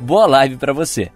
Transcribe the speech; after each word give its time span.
Boa 0.00 0.26
live 0.26 0.56
para 0.56 0.72
você. 0.72 1.10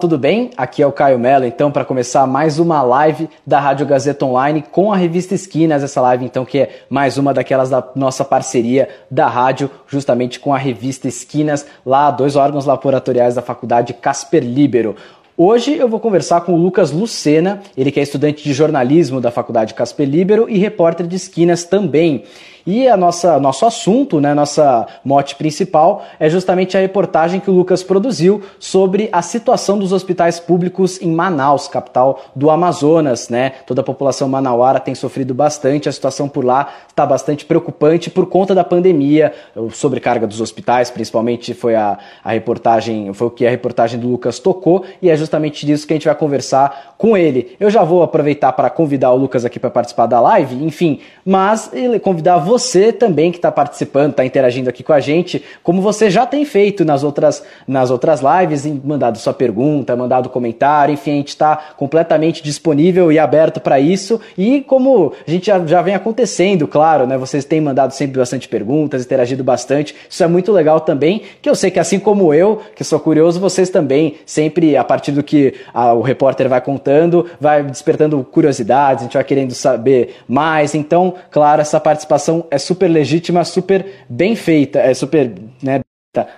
Tudo 0.00 0.16
bem? 0.16 0.50
Aqui 0.56 0.80
é 0.80 0.86
o 0.86 0.92
Caio 0.92 1.18
Mello, 1.18 1.44
então, 1.44 1.70
para 1.70 1.84
começar 1.84 2.26
mais 2.26 2.58
uma 2.58 2.80
live 2.82 3.28
da 3.46 3.58
Rádio 3.58 3.84
Gazeta 3.84 4.24
Online 4.24 4.62
com 4.62 4.92
a 4.92 4.96
revista 4.96 5.34
Esquinas. 5.34 5.82
Essa 5.82 6.00
live, 6.00 6.24
então, 6.24 6.44
que 6.44 6.60
é 6.60 6.82
mais 6.88 7.18
uma 7.18 7.34
daquelas 7.34 7.68
da 7.68 7.86
nossa 7.94 8.24
parceria 8.24 8.88
da 9.10 9.26
rádio, 9.26 9.68
justamente 9.88 10.40
com 10.40 10.54
a 10.54 10.58
revista 10.58 11.08
Esquinas, 11.08 11.66
lá, 11.84 12.10
dois 12.10 12.36
órgãos 12.36 12.64
laboratoriais 12.64 13.34
da 13.34 13.42
Faculdade 13.42 13.92
Casper 13.92 14.42
Libero. 14.42 14.94
Hoje 15.36 15.76
eu 15.76 15.88
vou 15.88 16.00
conversar 16.00 16.40
com 16.40 16.52
o 16.52 16.56
Lucas 16.56 16.90
Lucena, 16.90 17.60
ele 17.76 17.92
que 17.92 18.00
é 18.00 18.02
estudante 18.02 18.42
de 18.42 18.52
jornalismo 18.52 19.20
da 19.20 19.30
Faculdade 19.30 19.74
Casper 19.74 20.08
Libero 20.08 20.48
e 20.48 20.58
repórter 20.58 21.06
de 21.06 21.14
esquinas 21.14 21.62
também. 21.62 22.24
E 22.70 22.86
a 22.86 22.98
nossa 22.98 23.40
nosso 23.40 23.64
assunto, 23.64 24.20
né, 24.20 24.34
nossa 24.34 24.86
mote 25.02 25.36
principal 25.36 26.04
é 26.20 26.28
justamente 26.28 26.76
a 26.76 26.80
reportagem 26.80 27.40
que 27.40 27.50
o 27.50 27.54
Lucas 27.54 27.82
produziu 27.82 28.42
sobre 28.58 29.08
a 29.10 29.22
situação 29.22 29.78
dos 29.78 29.90
hospitais 29.90 30.38
públicos 30.38 31.00
em 31.00 31.10
Manaus, 31.10 31.66
capital 31.66 32.22
do 32.36 32.50
Amazonas, 32.50 33.30
né? 33.30 33.52
Toda 33.66 33.80
a 33.80 33.84
população 33.84 34.28
manauara 34.28 34.78
tem 34.78 34.94
sofrido 34.94 35.32
bastante, 35.32 35.88
a 35.88 35.92
situação 35.92 36.28
por 36.28 36.44
lá 36.44 36.68
está 36.86 37.06
bastante 37.06 37.46
preocupante 37.46 38.10
por 38.10 38.26
conta 38.26 38.54
da 38.54 38.62
pandemia, 38.62 39.32
sobrecarga 39.72 40.26
dos 40.26 40.42
hospitais, 40.42 40.90
principalmente 40.90 41.54
foi 41.54 41.74
a, 41.74 41.96
a 42.22 42.32
reportagem, 42.32 43.14
foi 43.14 43.28
o 43.28 43.30
que 43.30 43.46
a 43.46 43.50
reportagem 43.50 43.98
do 43.98 44.08
Lucas 44.08 44.38
tocou 44.38 44.84
e 45.00 45.08
é 45.08 45.16
justamente 45.16 45.64
disso 45.64 45.86
que 45.86 45.94
a 45.94 45.96
gente 45.96 46.04
vai 46.04 46.14
conversar 46.14 46.96
com 46.98 47.16
ele. 47.16 47.56
Eu 47.58 47.70
já 47.70 47.82
vou 47.82 48.02
aproveitar 48.02 48.52
para 48.52 48.68
convidar 48.68 49.10
o 49.12 49.16
Lucas 49.16 49.46
aqui 49.46 49.58
para 49.58 49.70
participar 49.70 50.04
da 50.04 50.20
live, 50.20 50.62
enfim, 50.62 51.00
mas 51.24 51.70
ele 51.72 51.98
convidar 51.98 52.36
você 52.36 52.57
você 52.58 52.92
também 52.92 53.30
que 53.30 53.38
está 53.38 53.50
participando, 53.50 54.10
está 54.10 54.24
interagindo 54.24 54.68
aqui 54.68 54.82
com 54.82 54.92
a 54.92 55.00
gente, 55.00 55.42
como 55.62 55.80
você 55.80 56.10
já 56.10 56.26
tem 56.26 56.44
feito 56.44 56.84
nas 56.84 57.04
outras, 57.04 57.42
nas 57.66 57.90
outras 57.90 58.20
lives, 58.20 58.66
mandado 58.84 59.18
sua 59.18 59.32
pergunta, 59.32 59.94
mandado 59.96 60.28
comentário, 60.28 60.92
enfim, 60.92 61.12
a 61.12 61.14
gente 61.14 61.28
está 61.28 61.56
completamente 61.76 62.42
disponível 62.42 63.12
e 63.12 63.18
aberto 63.18 63.60
para 63.60 63.78
isso. 63.78 64.20
E 64.36 64.60
como 64.62 65.12
a 65.26 65.30
gente 65.30 65.46
já, 65.46 65.64
já 65.64 65.80
vem 65.80 65.94
acontecendo, 65.94 66.66
claro, 66.66 67.06
né? 67.06 67.16
Vocês 67.16 67.44
têm 67.44 67.60
mandado 67.60 67.92
sempre 67.92 68.18
bastante 68.18 68.48
perguntas, 68.48 69.04
interagido 69.04 69.44
bastante. 69.44 69.94
Isso 70.08 70.22
é 70.22 70.26
muito 70.26 70.52
legal 70.52 70.80
também, 70.80 71.22
que 71.40 71.48
eu 71.48 71.54
sei 71.54 71.70
que 71.70 71.78
assim 71.78 71.98
como 71.98 72.34
eu, 72.34 72.60
que 72.74 72.82
sou 72.82 72.98
curioso, 72.98 73.38
vocês 73.38 73.70
também, 73.70 74.16
sempre 74.26 74.76
a 74.76 74.84
partir 74.84 75.12
do 75.12 75.22
que 75.22 75.54
a, 75.72 75.92
o 75.92 76.00
repórter 76.00 76.48
vai 76.48 76.60
contando, 76.60 77.26
vai 77.40 77.62
despertando 77.62 78.22
curiosidades, 78.24 79.02
a 79.02 79.04
gente 79.04 79.14
vai 79.14 79.24
querendo 79.24 79.54
saber 79.54 80.16
mais. 80.28 80.74
Então, 80.74 81.14
claro, 81.30 81.60
essa 81.60 81.78
participação 81.78 82.37
é 82.50 82.58
super 82.58 82.88
legítima, 82.88 83.44
super 83.44 84.04
bem 84.08 84.34
feita, 84.36 84.78
é 84.78 84.94
super, 84.94 85.32
né, 85.62 85.80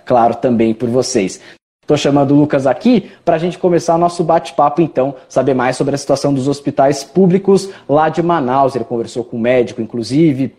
claro, 0.04 0.34
também 0.34 0.74
por 0.74 0.88
vocês. 0.88 1.40
Estou 1.82 1.98
chamando 1.98 2.32
o 2.32 2.36
Lucas 2.36 2.68
aqui 2.68 3.10
para 3.24 3.34
a 3.34 3.38
gente 3.38 3.58
começar 3.58 3.98
nosso 3.98 4.22
bate-papo, 4.22 4.80
então, 4.80 5.14
saber 5.28 5.54
mais 5.54 5.76
sobre 5.76 5.94
a 5.94 5.98
situação 5.98 6.32
dos 6.32 6.46
hospitais 6.46 7.02
públicos 7.02 7.68
lá 7.88 8.08
de 8.08 8.22
Manaus. 8.22 8.76
Ele 8.76 8.84
conversou 8.84 9.24
com 9.24 9.36
o 9.36 9.40
um 9.40 9.42
médico, 9.42 9.82
inclusive. 9.82 10.54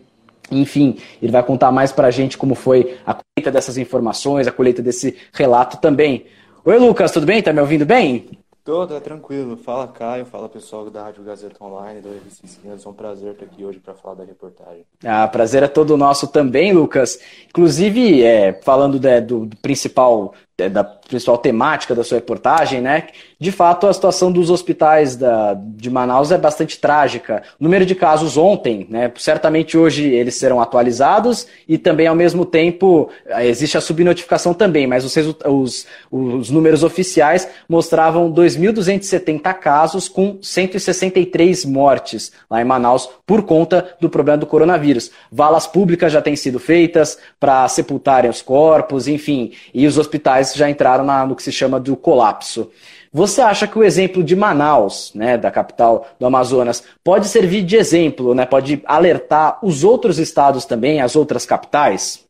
Enfim, 0.50 0.98
ele 1.22 1.32
vai 1.32 1.42
contar 1.42 1.72
mais 1.72 1.90
para 1.90 2.08
a 2.08 2.10
gente 2.10 2.36
como 2.36 2.54
foi 2.54 2.98
a 3.06 3.14
colheita 3.14 3.50
dessas 3.50 3.78
informações, 3.78 4.46
a 4.46 4.52
colheita 4.52 4.82
desse 4.82 5.16
relato 5.32 5.78
também. 5.78 6.26
Oi, 6.66 6.78
Lucas, 6.78 7.10
tudo 7.10 7.24
bem? 7.24 7.42
Tá 7.42 7.50
me 7.50 7.60
ouvindo 7.60 7.86
bem? 7.86 8.41
Tô, 8.64 8.86
tá 8.86 9.00
tranquilo. 9.00 9.56
Fala 9.56 9.88
Caio, 9.88 10.24
fala 10.24 10.48
pessoal 10.48 10.88
da 10.88 11.02
Rádio 11.02 11.24
Gazeta 11.24 11.64
Online, 11.64 12.00
da 12.00 12.10
Revista 12.10 12.46
Esquinas. 12.46 12.86
É 12.86 12.88
um 12.88 12.92
prazer 12.92 13.32
estar 13.32 13.44
aqui 13.44 13.64
hoje 13.64 13.80
para 13.80 13.92
falar 13.92 14.14
da 14.14 14.24
reportagem. 14.24 14.84
Ah, 15.04 15.26
prazer 15.26 15.64
é 15.64 15.68
todo 15.68 15.96
nosso 15.96 16.28
também, 16.28 16.72
Lucas. 16.72 17.18
Inclusive, 17.48 18.22
é, 18.22 18.52
falando 18.62 19.00
de, 19.00 19.20
do, 19.20 19.46
do 19.46 19.56
principal 19.56 20.32
da 20.70 20.84
principal 20.84 21.38
temática 21.38 21.94
da 21.94 22.04
sua 22.04 22.18
reportagem, 22.18 22.80
né? 22.80 23.08
De 23.38 23.50
fato, 23.50 23.86
a 23.86 23.92
situação 23.92 24.30
dos 24.30 24.50
hospitais 24.50 25.16
da, 25.16 25.54
de 25.54 25.90
Manaus 25.90 26.30
é 26.30 26.38
bastante 26.38 26.78
trágica. 26.78 27.42
O 27.58 27.64
número 27.64 27.84
de 27.84 27.94
casos 27.94 28.36
ontem, 28.36 28.86
né? 28.88 29.10
Certamente 29.16 29.76
hoje 29.76 30.06
eles 30.08 30.36
serão 30.36 30.60
atualizados 30.60 31.46
e 31.66 31.78
também, 31.78 32.06
ao 32.06 32.14
mesmo 32.14 32.44
tempo, 32.44 33.08
existe 33.40 33.76
a 33.76 33.80
subnotificação 33.80 34.54
também, 34.54 34.86
mas 34.86 35.04
os, 35.04 35.16
os, 35.46 35.86
os 36.10 36.50
números 36.50 36.84
oficiais 36.84 37.48
mostravam 37.68 38.32
2.270 38.32 39.52
casos 39.54 40.08
com 40.08 40.38
163 40.40 41.64
mortes 41.64 42.32
lá 42.48 42.60
em 42.60 42.64
Manaus 42.64 43.08
por 43.26 43.42
conta 43.42 43.96
do 44.00 44.08
problema 44.08 44.38
do 44.38 44.46
coronavírus. 44.46 45.10
Valas 45.30 45.66
públicas 45.66 46.12
já 46.12 46.22
têm 46.22 46.36
sido 46.36 46.58
feitas 46.58 47.18
para 47.40 47.66
sepultarem 47.68 48.30
os 48.30 48.42
corpos, 48.42 49.08
enfim, 49.08 49.52
e 49.74 49.86
os 49.86 49.98
hospitais 49.98 50.41
já 50.44 50.68
entraram 50.68 51.04
na, 51.04 51.26
no 51.26 51.36
que 51.36 51.42
se 51.42 51.52
chama 51.52 51.78
do 51.78 51.96
colapso. 51.96 52.70
Você 53.12 53.42
acha 53.42 53.68
que 53.68 53.78
o 53.78 53.84
exemplo 53.84 54.24
de 54.24 54.34
Manaus, 54.34 55.12
né, 55.14 55.36
da 55.36 55.50
capital 55.50 56.06
do 56.18 56.24
Amazonas, 56.24 56.82
pode 57.04 57.28
servir 57.28 57.62
de 57.62 57.76
exemplo, 57.76 58.34
né, 58.34 58.46
pode 58.46 58.82
alertar 58.86 59.58
os 59.62 59.84
outros 59.84 60.18
estados 60.18 60.64
também, 60.64 61.00
as 61.00 61.14
outras 61.14 61.44
capitais? 61.44 62.26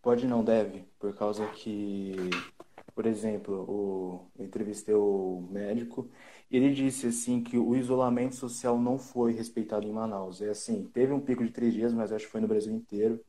Pode 0.00 0.26
não 0.26 0.42
deve, 0.42 0.84
por 0.98 1.14
causa 1.14 1.44
que, 1.48 2.16
por 2.94 3.04
exemplo, 3.04 3.54
o, 3.68 4.20
eu 4.38 4.46
entrevistei 4.46 4.94
o 4.94 5.46
médico 5.50 6.08
e 6.50 6.56
ele 6.56 6.72
disse 6.72 7.08
assim 7.08 7.42
que 7.42 7.58
o 7.58 7.76
isolamento 7.76 8.34
social 8.34 8.78
não 8.78 8.98
foi 8.98 9.32
respeitado 9.32 9.86
em 9.86 9.92
Manaus. 9.92 10.40
É 10.40 10.48
assim, 10.48 10.88
teve 10.94 11.12
um 11.12 11.20
pico 11.20 11.44
de 11.44 11.50
três 11.50 11.74
dias, 11.74 11.92
mas 11.92 12.12
acho 12.12 12.24
que 12.24 12.32
foi 12.32 12.40
no 12.40 12.48
Brasil 12.48 12.72
inteiro 12.72 13.20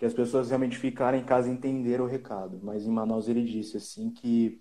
que 0.00 0.06
as 0.06 0.14
pessoas 0.14 0.48
realmente 0.48 0.78
ficaram 0.78 1.18
em 1.18 1.22
casa 1.22 1.50
e 1.50 1.52
entenderam 1.52 2.06
o 2.06 2.08
recado. 2.08 2.58
Mas 2.62 2.86
em 2.86 2.90
Manaus 2.90 3.28
ele 3.28 3.44
disse 3.44 3.76
assim 3.76 4.10
que 4.10 4.58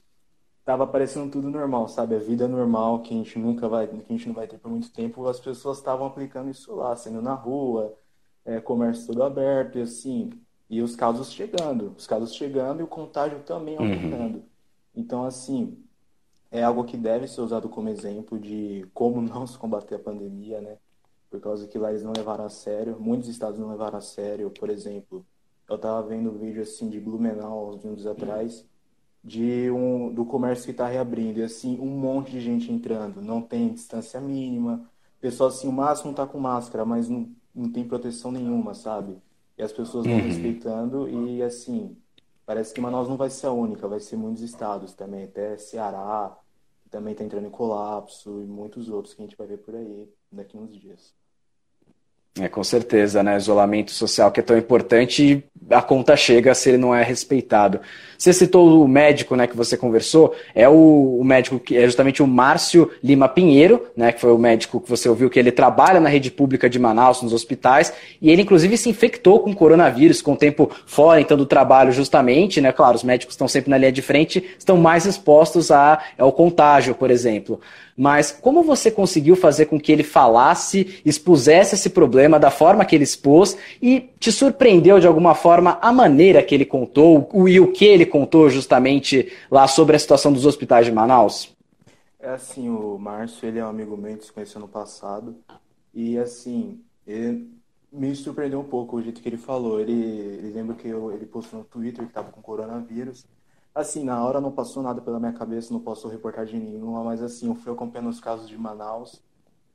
estava 0.60 0.86
parecendo 0.86 1.32
tudo 1.32 1.50
normal, 1.50 1.88
sabe? 1.88 2.14
A 2.14 2.20
vida 2.20 2.46
normal 2.46 3.02
que 3.02 3.14
a 3.14 3.18
gente 3.18 3.40
nunca 3.40 3.70
vai, 3.70 3.88
que 3.88 3.96
a 3.96 4.12
gente 4.12 4.28
não 4.28 4.36
vai 4.36 4.50
ter 4.50 4.58
por 4.58 4.70
muito 4.70 4.92
tempo, 4.92 5.26
as 5.30 5.40
pessoas 5.40 5.78
estavam 5.78 6.06
aplicando 6.06 6.50
isso 6.50 6.76
lá, 6.76 6.94
saindo 6.94 7.22
na 7.22 7.36
rua, 7.36 7.96
é, 8.44 8.60
comércio 8.60 9.08
todo 9.08 9.24
aberto 9.24 9.78
e 9.78 9.82
assim, 9.82 10.30
e 10.70 10.82
os 10.82 10.94
casos 10.94 11.32
chegando, 11.32 11.96
os 11.98 12.06
casos 12.06 12.36
chegando 12.36 12.82
e 12.82 12.84
o 12.84 12.88
contágio 12.88 13.40
também 13.40 13.78
uhum. 13.78 13.86
aumentando. 13.86 14.38
Uhum. 14.40 14.44
Então 14.94 15.24
assim, 15.24 15.82
é 16.52 16.62
algo 16.62 16.84
que 16.84 16.98
deve 16.98 17.30
ser 17.30 17.40
usado 17.40 17.70
como 17.70 17.88
exemplo 17.88 18.38
de 18.38 18.86
como 18.94 19.22
não 19.24 19.48
se 19.48 19.58
combater 19.58 19.96
a 19.96 20.00
pandemia, 20.00 20.60
né? 20.60 20.78
Por 21.30 21.40
causa 21.40 21.68
que 21.68 21.78
lá 21.78 21.90
eles 21.90 22.04
não 22.04 22.14
levaram 22.16 22.46
a 22.46 22.50
sério, 22.50 22.98
muitos 23.00 23.30
estados 23.30 23.60
não 23.60 23.70
levaram 23.70 23.98
a 23.98 24.02
sério, 24.02 24.50
por 24.50 24.70
exemplo, 24.70 25.26
eu 25.70 25.76
estava 25.76 26.02
vendo 26.08 26.32
um 26.32 26.38
vídeo 26.38 26.62
assim 26.62 26.90
de 26.90 27.00
Blumenau 27.00 27.70
uns 27.70 27.86
anos 27.86 28.08
atrás, 28.08 28.66
de 29.24 29.70
um 29.70 30.12
do 30.14 30.26
comércio 30.26 30.66
que 30.66 30.72
está 30.72 30.88
reabrindo, 30.88 31.40
e 31.40 31.44
assim, 31.44 31.80
um 31.80 31.90
monte 31.90 32.32
de 32.32 32.42
gente 32.42 32.72
entrando, 32.72 33.22
não 33.22 33.42
tem 33.42 33.74
distância 33.74 34.20
mínima, 34.20 34.90
o 35.18 35.22
pessoal 35.22 35.50
assim, 35.50 35.68
o 35.68 35.72
máximo 35.72 36.12
está 36.12 36.26
com 36.26 36.40
máscara, 36.40 36.86
mas 36.86 37.08
não, 37.08 37.30
não 37.54 37.72
tem 37.72 37.88
proteção 37.88 38.32
nenhuma, 38.32 38.74
sabe? 38.74 39.18
E 39.58 39.62
as 39.62 39.72
pessoas 39.72 40.06
vão 40.06 40.16
uhum. 40.16 40.22
respeitando 40.22 41.10
e 41.10 41.44
assim, 41.44 41.96
parece 42.46 42.74
que 42.74 42.82
Manaus 42.82 43.10
não 43.10 43.18
vai 43.18 43.30
ser 43.30 43.48
a 43.48 43.52
única, 43.52 43.88
vai 43.88 44.00
ser 44.00 44.16
muitos 44.16 44.42
estados 44.42 44.94
também, 44.94 45.26
até 45.26 45.58
Ceará, 45.58 46.36
que 46.82 46.90
também 46.90 47.12
está 47.12 47.24
entrando 47.24 47.46
em 47.46 47.52
colapso, 47.52 48.42
e 48.42 48.48
muitos 48.48 48.90
outros 48.90 49.14
que 49.14 49.22
a 49.22 49.26
gente 49.26 49.38
vai 49.38 49.46
ver 49.46 49.58
por 49.58 49.76
aí 49.76 50.10
daqui 50.32 50.58
uns 50.58 50.74
dias. 50.74 51.19
É, 52.38 52.48
com 52.48 52.64
certeza, 52.64 53.24
né? 53.24 53.36
Isolamento 53.36 53.92
social 53.92 54.32
que 54.32 54.40
é 54.40 54.44
tão 54.44 54.58
importante 54.58 55.24
e 55.24 55.44
a 55.74 55.82
conta 55.82 56.16
chega 56.16 56.54
se 56.54 56.70
ele 56.70 56.78
não 56.78 56.94
é 56.94 57.04
respeitado. 57.04 57.80
Você 58.18 58.34
citou 58.34 58.84
o 58.84 58.88
médico, 58.88 59.36
né, 59.36 59.48
que 59.48 59.56
você 59.56 59.78
conversou, 59.78 60.36
é 60.54 60.68
o, 60.68 61.18
o, 61.20 61.24
médico 61.24 61.60
que 61.60 61.78
é 61.78 61.86
justamente 61.86 62.22
o 62.22 62.28
Márcio 62.28 62.92
Lima 63.04 63.30
Pinheiro, 63.30 63.86
né, 63.96 64.12
que 64.12 64.20
foi 64.20 64.32
o 64.32 64.38
médico 64.38 64.82
que 64.82 64.90
você 64.90 65.08
ouviu 65.08 65.30
que 65.30 65.40
ele 65.40 65.52
trabalha 65.52 66.00
na 66.00 66.10
rede 66.10 66.30
pública 66.30 66.70
de 66.70 66.78
Manaus, 66.78 67.22
nos 67.22 67.34
hospitais, 67.34 67.94
e 68.22 68.30
ele 68.30 68.42
inclusive 68.42 68.78
se 68.78 68.90
infectou 68.90 69.40
com 69.40 69.54
coronavírus 69.54 70.22
com 70.22 70.34
o 70.34 70.38
tempo 70.38 70.70
fora 70.86 71.22
então 71.22 71.38
do 71.38 71.46
trabalho 71.46 71.92
justamente, 71.92 72.60
né? 72.60 72.72
Claro, 72.72 72.96
os 72.96 73.04
médicos 73.04 73.34
estão 73.34 73.48
sempre 73.48 73.70
na 73.70 73.78
linha 73.78 73.92
de 73.92 74.02
frente, 74.02 74.44
estão 74.58 74.76
mais 74.76 75.06
expostos 75.06 75.72
a, 75.72 76.00
ao 76.18 76.32
contágio, 76.32 76.96
por 76.96 77.12
exemplo. 77.12 77.60
Mas 78.00 78.32
como 78.32 78.64
você 78.64 78.90
conseguiu 78.90 79.36
fazer 79.36 79.66
com 79.66 79.78
que 79.78 79.92
ele 79.92 80.04
falasse, 80.04 81.02
expusesse 81.04 81.76
esse 81.76 81.90
problema 81.90 82.40
da 82.40 82.50
forma 82.50 82.86
que 82.86 82.96
ele 82.96 83.04
expôs 83.04 83.58
e 83.82 84.10
te 84.18 84.32
surpreendeu 84.32 85.02
de 85.02 85.06
alguma 85.06 85.36
forma 85.36 85.78
a 85.82 85.92
maneira 85.92 86.42
que 86.42 86.56
ele 86.56 86.64
contou 86.64 87.30
o, 87.34 87.46
e 87.46 87.60
o 87.60 87.74
que 87.74 87.84
ele 87.84 88.06
contou 88.06 88.50
justamente 88.50 89.30
lá 89.52 89.68
sobre 89.68 89.98
a 89.98 90.00
situação 90.00 90.32
dos 90.32 90.46
hospitais 90.46 90.86
de 90.86 90.94
Manaus? 90.94 91.54
É 92.22 92.30
assim, 92.30 92.70
o 92.70 92.98
Márcio, 92.98 93.46
ele 93.46 93.60
é 93.60 93.66
um 93.66 93.70
amigo 93.70 93.98
meu, 93.98 94.22
se 94.22 94.32
conheceu 94.32 94.62
no 94.62 94.68
passado, 94.70 95.36
e 95.94 96.18
assim, 96.18 96.80
ele 97.06 97.50
me 97.92 98.16
surpreendeu 98.16 98.62
um 98.62 98.70
pouco 98.70 98.96
o 98.96 99.02
jeito 99.02 99.22
que 99.22 99.28
ele 99.28 99.36
falou. 99.36 99.78
Ele, 99.78 99.92
ele 99.92 100.54
lembra 100.54 100.74
que 100.74 100.88
eu, 100.88 101.12
ele 101.12 101.26
postou 101.26 101.60
no 101.60 101.66
Twitter 101.66 102.06
que 102.06 102.12
estava 102.12 102.32
com 102.32 102.42
coronavírus. 102.42 103.26
Assim, 103.74 104.04
na 104.04 104.24
hora 104.24 104.42
não 104.42 104.52
passou 104.52 104.82
nada 104.82 105.02
pela 105.02 105.20
minha 105.20 105.34
cabeça, 105.34 105.74
não 105.74 105.80
passou 105.80 106.10
reportagem 106.10 106.60
nenhuma, 106.60 107.04
mas 107.04 107.22
assim, 107.22 107.48
eu 107.48 107.56
fui 107.56 107.72
acompanhando 107.72 108.10
os 108.10 108.20
casos 108.20 108.48
de 108.48 108.58
Manaus 108.58 109.22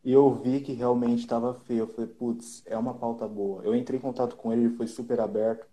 e 0.04 0.12
eu 0.12 0.30
vi 0.34 0.60
que 0.60 0.72
realmente 0.72 1.20
estava 1.20 1.54
feio. 1.54 1.80
Eu 1.80 1.86
falei, 1.86 2.10
putz, 2.10 2.62
é 2.66 2.76
uma 2.76 2.94
pauta 2.94 3.26
boa. 3.26 3.62
Eu 3.64 3.74
entrei 3.74 3.98
em 3.98 4.02
contato 4.02 4.36
com 4.36 4.52
ele, 4.52 4.66
ele 4.66 4.76
foi 4.76 4.86
super 4.86 5.20
aberto. 5.20 5.66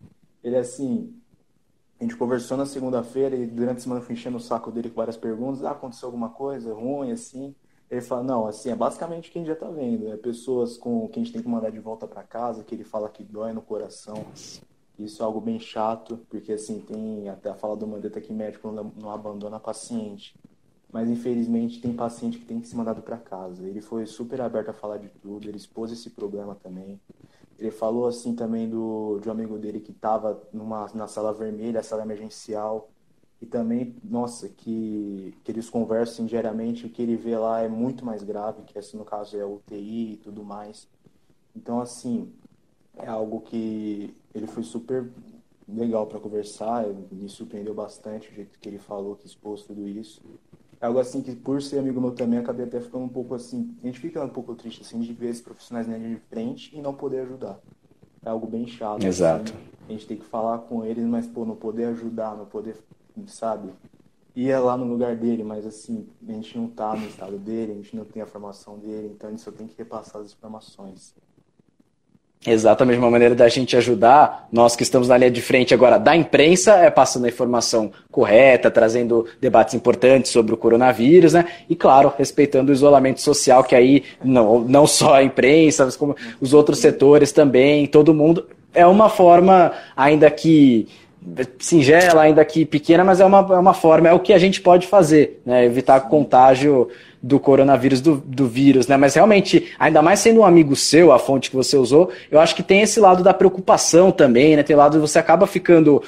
Ele, 0.44 0.56
assim, 0.56 1.14
a 2.00 2.04
gente 2.04 2.16
conversou 2.16 2.58
na 2.58 2.66
segunda-feira 2.66 3.36
e 3.36 3.46
durante 3.46 3.78
a 3.78 3.82
semana 3.82 4.02
eu 4.02 4.06
fui 4.06 4.14
enchendo 4.14 4.38
o 4.38 4.40
saco 4.40 4.72
dele 4.72 4.90
com 4.90 4.96
várias 4.96 5.18
perguntas. 5.18 5.64
Ah, 5.64 5.72
aconteceu 5.72 6.08
alguma 6.08 6.30
coisa 6.30 6.74
ruim, 6.74 7.12
assim? 7.12 7.54
Ele 7.90 8.02
fala, 8.02 8.24
não, 8.24 8.48
assim, 8.48 8.70
é 8.70 8.76
basicamente 8.76 9.30
o 9.30 9.34
que 9.34 9.38
a 9.38 9.42
gente 9.42 9.50
já 9.50 9.56
tá 9.56 9.70
vendo. 9.70 10.08
É 10.08 10.16
pessoas 10.16 10.78
com 10.78 11.10
que 11.10 11.20
a 11.20 11.24
gente 11.24 11.34
tem 11.34 11.42
que 11.42 11.50
mandar 11.50 11.70
de 11.70 11.80
volta 11.80 12.08
para 12.08 12.24
casa, 12.24 12.64
que 12.64 12.74
ele 12.74 12.86
fala 12.86 13.10
que 13.10 13.24
dói 13.24 13.52
no 13.52 13.62
coração. 13.62 14.26
Isso 15.03 15.21
é 15.21 15.25
algo 15.25 15.42
bem 15.42 15.59
chato, 15.59 16.19
porque 16.30 16.53
assim, 16.53 16.80
tem 16.80 17.30
até 17.30 17.50
a 17.50 17.56
fala 17.56 17.75
do 17.75 17.88
Mandetta 17.88 18.21
que 18.21 18.33
médico 18.33 18.71
não, 18.71 19.09
abandona 19.09 19.59
paciente. 19.59 20.36
Mas 20.92 21.09
infelizmente 21.09 21.81
tem 21.81 21.94
paciente 21.94 22.38
que 22.38 22.45
tem 22.45 22.59
que 22.59 22.68
ser 22.68 22.75
mandado 22.75 23.01
para 23.01 23.18
casa. 23.18 23.65
Ele 23.68 23.81
foi 23.81 24.06
super 24.06 24.42
aberto 24.42 24.69
a 24.69 24.74
falar 24.74 24.98
de 24.98 25.09
tudo, 25.09 25.48
ele 25.48 25.57
expôs 25.57 25.92
esse 25.92 26.09
problema 26.09 26.56
também. 26.56 27.00
Ele 27.57 27.71
falou 27.71 28.07
assim 28.07 28.36
também 28.36 28.69
do, 28.69 29.19
de 29.19 29.30
um 29.30 29.31
amigo 29.31 29.57
dele 29.57 29.80
que 29.80 29.92
estava 29.92 30.42
na 30.94 31.07
sala 31.07 31.31
vermelha, 31.33 31.83
sala 31.83 32.01
emergencial, 32.03 32.89
e 33.42 33.45
também, 33.45 33.95
nossa, 34.03 34.48
que, 34.48 35.36
que 35.44 35.51
eles 35.51 35.68
conversem 35.68 36.27
diariamente, 36.27 36.86
o 36.86 36.89
que 36.89 37.01
ele 37.01 37.15
vê 37.15 37.36
lá 37.36 37.62
é 37.62 37.68
muito 37.68 38.06
mais 38.06 38.21
grave, 38.24 38.62
que 38.63 38.77
esse 38.77 38.95
no 38.95 39.03
caso 39.03 39.36
é 39.36 39.44
UTI 39.44 40.13
e 40.13 40.18
tudo 40.18 40.44
mais. 40.44 40.88
Então, 41.56 41.81
assim, 41.81 42.31
é 42.98 43.08
algo 43.08 43.42
que 43.42 44.14
ele 44.34 44.48
foi 44.48 44.64
super 44.64 45.10
legal 45.68 46.06
para 46.08 46.20
conversar, 46.20 46.86
me 47.12 47.30
surpreendeu 47.30 47.74
bastante 47.74 48.30
o 48.30 48.34
jeito 48.34 48.60
que 48.60 48.68
ele 48.68 48.80
falou, 48.80 49.16
que 49.16 49.26
expôs 49.26 49.64
tudo 49.64 49.88
isso. 49.88 50.22
É 50.80 50.88
algo 50.88 51.00
assim 51.00 51.22
que, 51.22 51.36
por 51.36 51.62
ser 51.62 51.80
amigo 51.80 52.02
meu 52.02 52.12
também, 52.12 52.40
acabei 52.40 52.66
até 52.66 52.80
ficando 52.82 53.06
um 53.06 53.10
pouco 53.10 53.36
assim, 53.36 53.76
a 53.84 53.86
gente 53.86 54.00
fica 54.00 54.24
um 54.24 54.30
pouco 54.30 54.56
triste 54.56 54.82
assim 54.82 55.00
de 55.00 55.14
ver 55.14 55.30
esses 55.30 55.42
profissionais 55.42 55.88
na 55.88 55.98
linha 55.98 56.16
de 56.16 56.22
frente 56.22 56.76
e 56.76 56.82
não 56.82 56.94
poder 56.94 57.20
ajudar. 57.22 57.60
É 58.24 58.30
algo 58.30 58.48
bem 58.48 58.68
chato. 58.68 58.98
Assim. 58.98 59.08
Exato. 59.08 59.54
Assim, 59.54 59.64
a 59.88 59.92
gente 59.92 60.08
tem 60.08 60.18
que 60.18 60.26
falar 60.26 60.60
com 60.60 60.84
eles, 60.84 61.06
mas, 61.06 61.28
pô, 61.28 61.46
não 61.46 61.56
poder 61.56 61.86
ajudar, 61.86 62.36
não 62.36 62.46
poder 62.46 62.78
sabe? 63.28 63.70
Ia 64.36 64.60
lá 64.60 64.78
no 64.78 64.86
lugar 64.86 65.16
dele, 65.16 65.44
mas 65.44 65.66
assim, 65.66 66.08
a 66.28 66.32
gente 66.32 66.58
não 66.58 66.68
tá 66.68 66.96
no 66.96 67.06
estado 67.06 67.38
dele, 67.38 67.74
a 67.74 67.76
gente 67.76 67.96
não 67.96 68.06
tem 68.06 68.22
a 68.22 68.26
formação 68.26 68.80
dele, 68.80 69.12
então 69.14 69.28
a 69.28 69.32
gente 69.32 69.42
só 69.42 69.52
tem 69.52 69.68
que 69.68 69.78
repassar 69.78 70.22
as 70.22 70.32
informações. 70.32 71.14
Exatamente, 72.46 72.98
uma 72.98 73.12
maneira 73.12 73.36
da 73.36 73.48
gente 73.48 73.78
ajudar, 73.78 74.48
nós 74.52 74.76
que 74.76 74.82
estamos 74.82 75.08
na 75.08 75.16
linha 75.16 75.30
de 75.30 75.44
frente 75.44 75.76
agora 75.76 76.00
da 76.00 76.16
imprensa, 76.16 76.74
é 76.74 76.90
passando 76.90 77.26
a 77.26 77.30
informação 77.30 77.92
correta, 78.10 78.72
trazendo 78.72 79.28
debates 79.40 79.76
importantes 79.76 80.32
sobre 80.32 80.52
o 80.52 80.58
coronavírus, 80.58 81.34
né? 81.34 81.46
E 81.70 81.76
claro, 81.76 82.12
respeitando 82.18 82.72
o 82.72 82.74
isolamento 82.74 83.22
social, 83.22 83.64
que 83.64 83.76
aí 83.76 84.04
não, 84.24 84.60
não 84.60 84.88
só 84.88 85.16
a 85.16 85.24
imprensa, 85.24 85.86
mas 85.86 85.96
como 85.96 86.16
os 86.42 86.52
outros 86.52 86.80
setores 86.80 87.32
também, 87.32 87.86
todo 87.86 88.12
mundo. 88.12 88.48
É 88.74 88.88
uma 88.88 89.08
forma, 89.08 89.74
ainda 89.96 90.32
que 90.32 90.88
singela, 91.60 92.24
ainda 92.24 92.44
que 92.44 92.66
pequena, 92.66 93.04
mas 93.04 93.20
é 93.20 93.26
uma, 93.26 93.40
é 93.40 93.58
uma 93.58 93.74
forma, 93.74 94.10
é 94.10 94.14
o 94.14 94.20
que 94.20 94.34
a 94.34 94.40
gente 94.40 94.60
pode 94.60 94.88
fazer, 94.88 95.42
né? 95.46 95.66
Evitar 95.66 96.02
contágio 96.02 96.90
do 97.22 97.40
coronavírus, 97.40 98.02
do, 98.02 98.18
do 98.18 98.48
vírus, 98.48 98.88
né? 98.88 98.98
Mas 98.98 99.14
realmente, 99.14 99.72
ainda 99.78 100.02
mais 100.02 100.20
sendo 100.20 100.40
um 100.40 100.46
amigo 100.46 100.76
seu, 100.76 101.12
a 101.12 101.20
fonte 101.20 101.52
que 101.52 101.56
você 101.56 101.78
usou, 101.78 102.10
eu 102.32 102.40
acho 102.40 102.56
que 102.56 102.64
tem 102.64 102.82
esse 102.82 103.00
lado 103.00 103.24
da 103.24 103.34
preocupação 103.34 104.12
também, 104.12 104.56
né? 104.56 104.64
Tem 104.64 104.76
lado 104.76 105.00
você 105.00 105.20
acaba 105.20 105.46
ficando 105.46 106.02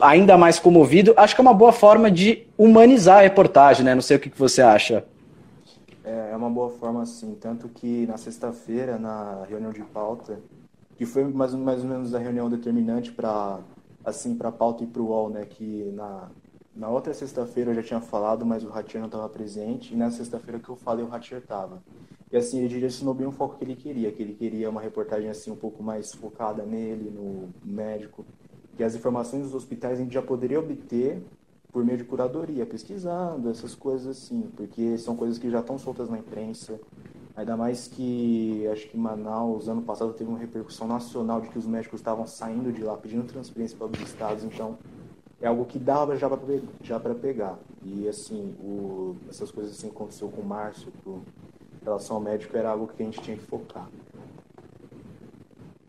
ainda 0.00 0.36
mais 0.36 0.58
comovido. 0.58 1.14
Acho 1.16 1.34
que 1.34 1.40
é 1.40 1.42
uma 1.42 1.54
boa 1.54 1.72
forma 1.72 2.10
de 2.10 2.44
humanizar 2.56 3.18
a 3.18 3.22
reportagem, 3.22 3.84
né? 3.84 3.94
Não 3.94 4.02
sei 4.02 4.16
o 4.16 4.20
que, 4.20 4.28
que 4.28 4.38
você 4.38 4.60
acha. 4.60 5.04
É, 6.04 6.30
é 6.32 6.36
uma 6.36 6.50
boa 6.50 6.70
forma, 6.70 7.06
sim. 7.06 7.36
Tanto 7.40 7.68
que 7.68 8.06
na 8.06 8.16
sexta-feira, 8.16 8.98
na 8.98 9.44
reunião 9.48 9.70
de 9.70 9.82
pauta, 9.82 10.40
que 10.96 11.06
foi 11.06 11.22
mais, 11.22 11.54
mais 11.54 11.84
ou 11.84 11.88
menos 11.88 12.12
a 12.12 12.18
reunião 12.18 12.50
determinante 12.50 13.12
para 13.12 13.60
assim 14.08 14.34
para 14.34 14.48
a 14.48 14.52
pauta 14.52 14.84
e 14.84 14.86
para 14.86 15.02
o 15.02 15.06
UOL, 15.06 15.30
né, 15.30 15.44
que 15.44 15.90
na, 15.94 16.30
na 16.74 16.88
outra 16.88 17.12
sexta-feira 17.14 17.70
eu 17.70 17.74
já 17.74 17.82
tinha 17.82 18.00
falado, 18.00 18.46
mas 18.46 18.64
o 18.64 18.68
Ratier 18.68 19.00
não 19.00 19.08
estava 19.08 19.28
presente, 19.28 19.94
e 19.94 19.96
na 19.96 20.10
sexta-feira 20.10 20.58
que 20.58 20.68
eu 20.68 20.76
falei 20.76 21.04
o 21.04 21.08
Ratier 21.08 21.40
estava. 21.40 21.82
E 22.30 22.36
assim, 22.36 22.58
ele 22.58 22.68
direcionou 22.68 23.14
bem 23.14 23.26
o 23.26 23.32
foco 23.32 23.56
que 23.56 23.64
ele 23.64 23.74
queria, 23.74 24.12
que 24.12 24.22
ele 24.22 24.34
queria 24.34 24.68
uma 24.68 24.80
reportagem 24.80 25.30
assim 25.30 25.50
um 25.50 25.56
pouco 25.56 25.82
mais 25.82 26.12
focada 26.12 26.62
nele, 26.62 27.10
no 27.10 27.48
médico, 27.64 28.24
que 28.76 28.84
as 28.84 28.94
informações 28.94 29.42
dos 29.42 29.54
hospitais 29.54 29.98
a 29.98 30.02
gente 30.02 30.12
já 30.12 30.22
poderia 30.22 30.60
obter 30.60 31.22
por 31.72 31.84
meio 31.84 31.98
de 31.98 32.04
curadoria, 32.04 32.64
pesquisando, 32.64 33.50
essas 33.50 33.74
coisas 33.74 34.06
assim, 34.06 34.50
porque 34.56 34.96
são 34.98 35.16
coisas 35.16 35.38
que 35.38 35.50
já 35.50 35.60
estão 35.60 35.78
soltas 35.78 36.08
na 36.08 36.18
imprensa, 36.18 36.78
Ainda 37.38 37.56
mais 37.56 37.86
que 37.86 38.66
acho 38.66 38.88
que 38.88 38.96
Manaus, 38.96 39.68
ano 39.68 39.80
passado, 39.80 40.12
teve 40.12 40.28
uma 40.28 40.40
repercussão 40.40 40.88
nacional 40.88 41.40
de 41.40 41.48
que 41.48 41.56
os 41.56 41.66
médicos 41.66 42.00
estavam 42.00 42.26
saindo 42.26 42.72
de 42.72 42.82
lá, 42.82 42.96
pedindo 42.96 43.22
transferência 43.22 43.76
para 43.76 43.86
outros 43.86 44.08
estados. 44.08 44.42
Então, 44.42 44.76
é 45.40 45.46
algo 45.46 45.64
que 45.64 45.78
dava 45.78 46.16
já 46.16 46.28
para 46.28 46.40
já 46.82 46.98
pegar. 46.98 47.56
E, 47.84 48.08
assim, 48.08 48.56
o, 48.60 49.14
essas 49.30 49.52
coisas 49.52 49.72
assim 49.72 49.86
aconteceu 49.86 50.28
com 50.28 50.42
o 50.42 50.44
Márcio, 50.44 50.88
com 51.04 51.20
relação 51.84 52.16
ao 52.16 52.22
médico, 52.22 52.56
era 52.56 52.70
algo 52.70 52.88
que 52.88 53.00
a 53.00 53.06
gente 53.06 53.20
tinha 53.20 53.36
que 53.36 53.44
focar. 53.44 53.88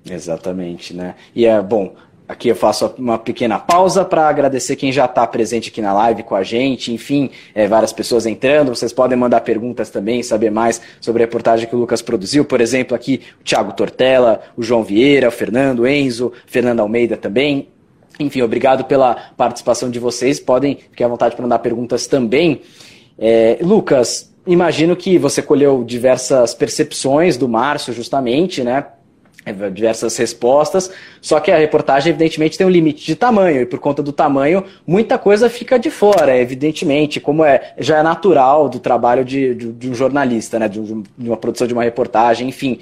Exatamente, 0.05 0.93
né? 0.93 1.15
E 1.33 1.47
é 1.47 1.59
bom, 1.63 1.95
Aqui 2.29 2.47
eu 2.47 2.55
faço 2.55 2.93
uma 2.99 3.17
pequena 3.17 3.57
pausa 3.57 4.05
para 4.05 4.29
agradecer 4.29 4.75
quem 4.75 4.91
já 4.91 5.05
está 5.05 5.25
presente 5.25 5.69
aqui 5.69 5.81
na 5.81 5.91
live 5.93 6.21
com 6.21 6.35
a 6.35 6.43
gente. 6.43 6.93
Enfim, 6.93 7.31
é, 7.55 7.67
várias 7.67 7.91
pessoas 7.91 8.27
entrando. 8.27 8.69
Vocês 8.69 8.93
podem 8.93 9.17
mandar 9.17 9.41
perguntas 9.41 9.89
também, 9.89 10.21
saber 10.21 10.51
mais 10.51 10.79
sobre 11.01 11.23
a 11.23 11.25
reportagem 11.25 11.67
que 11.67 11.75
o 11.75 11.79
Lucas 11.79 12.03
produziu. 12.03 12.45
Por 12.45 12.61
exemplo, 12.61 12.95
aqui 12.95 13.21
o 13.41 13.43
Thiago 13.43 13.73
Tortella, 13.73 14.43
o 14.55 14.61
João 14.61 14.83
Vieira, 14.83 15.29
o 15.29 15.31
Fernando, 15.31 15.79
o 15.79 15.87
Enzo, 15.87 16.31
Fernando 16.45 16.81
Almeida 16.81 17.17
também. 17.17 17.67
Enfim, 18.19 18.43
obrigado 18.43 18.85
pela 18.85 19.15
participação 19.35 19.89
de 19.89 19.97
vocês. 19.97 20.39
Podem 20.39 20.77
ficar 20.91 21.05
à 21.05 21.09
vontade 21.09 21.35
para 21.35 21.41
mandar 21.41 21.57
perguntas 21.57 22.05
também. 22.05 22.61
É, 23.17 23.57
Lucas, 23.59 24.31
imagino 24.45 24.95
que 24.95 25.17
você 25.17 25.41
colheu 25.41 25.83
diversas 25.83 26.53
percepções 26.53 27.37
do 27.37 27.49
Márcio, 27.49 27.91
justamente, 27.91 28.63
né? 28.63 28.85
É, 29.45 29.69
diversas 29.69 30.17
respostas, 30.17 30.91
só 31.21 31.39
que 31.39 31.49
a 31.49 31.57
reportagem, 31.57 32.09
evidentemente, 32.09 32.57
tem 32.57 32.67
um 32.67 32.69
limite 32.69 33.05
de 33.05 33.15
tamanho, 33.15 33.61
e 33.61 33.65
por 33.65 33.79
conta 33.79 34.03
do 34.03 34.11
tamanho, 34.11 34.65
muita 34.85 35.17
coisa 35.17 35.49
fica 35.49 35.79
de 35.79 35.89
fora, 35.89 36.37
evidentemente, 36.37 37.21
como 37.21 37.45
é, 37.45 37.73
já 37.77 37.99
é 37.99 38.03
natural 38.03 38.67
do 38.67 38.79
trabalho 38.79 39.23
de, 39.23 39.55
de, 39.55 39.71
de 39.71 39.89
um 39.89 39.95
jornalista, 39.95 40.59
né, 40.59 40.67
de, 40.67 40.81
de, 40.81 41.29
uma 41.29 41.37
produção 41.37 41.65
de 41.65 41.73
uma 41.73 41.83
reportagem, 41.83 42.49
enfim. 42.49 42.79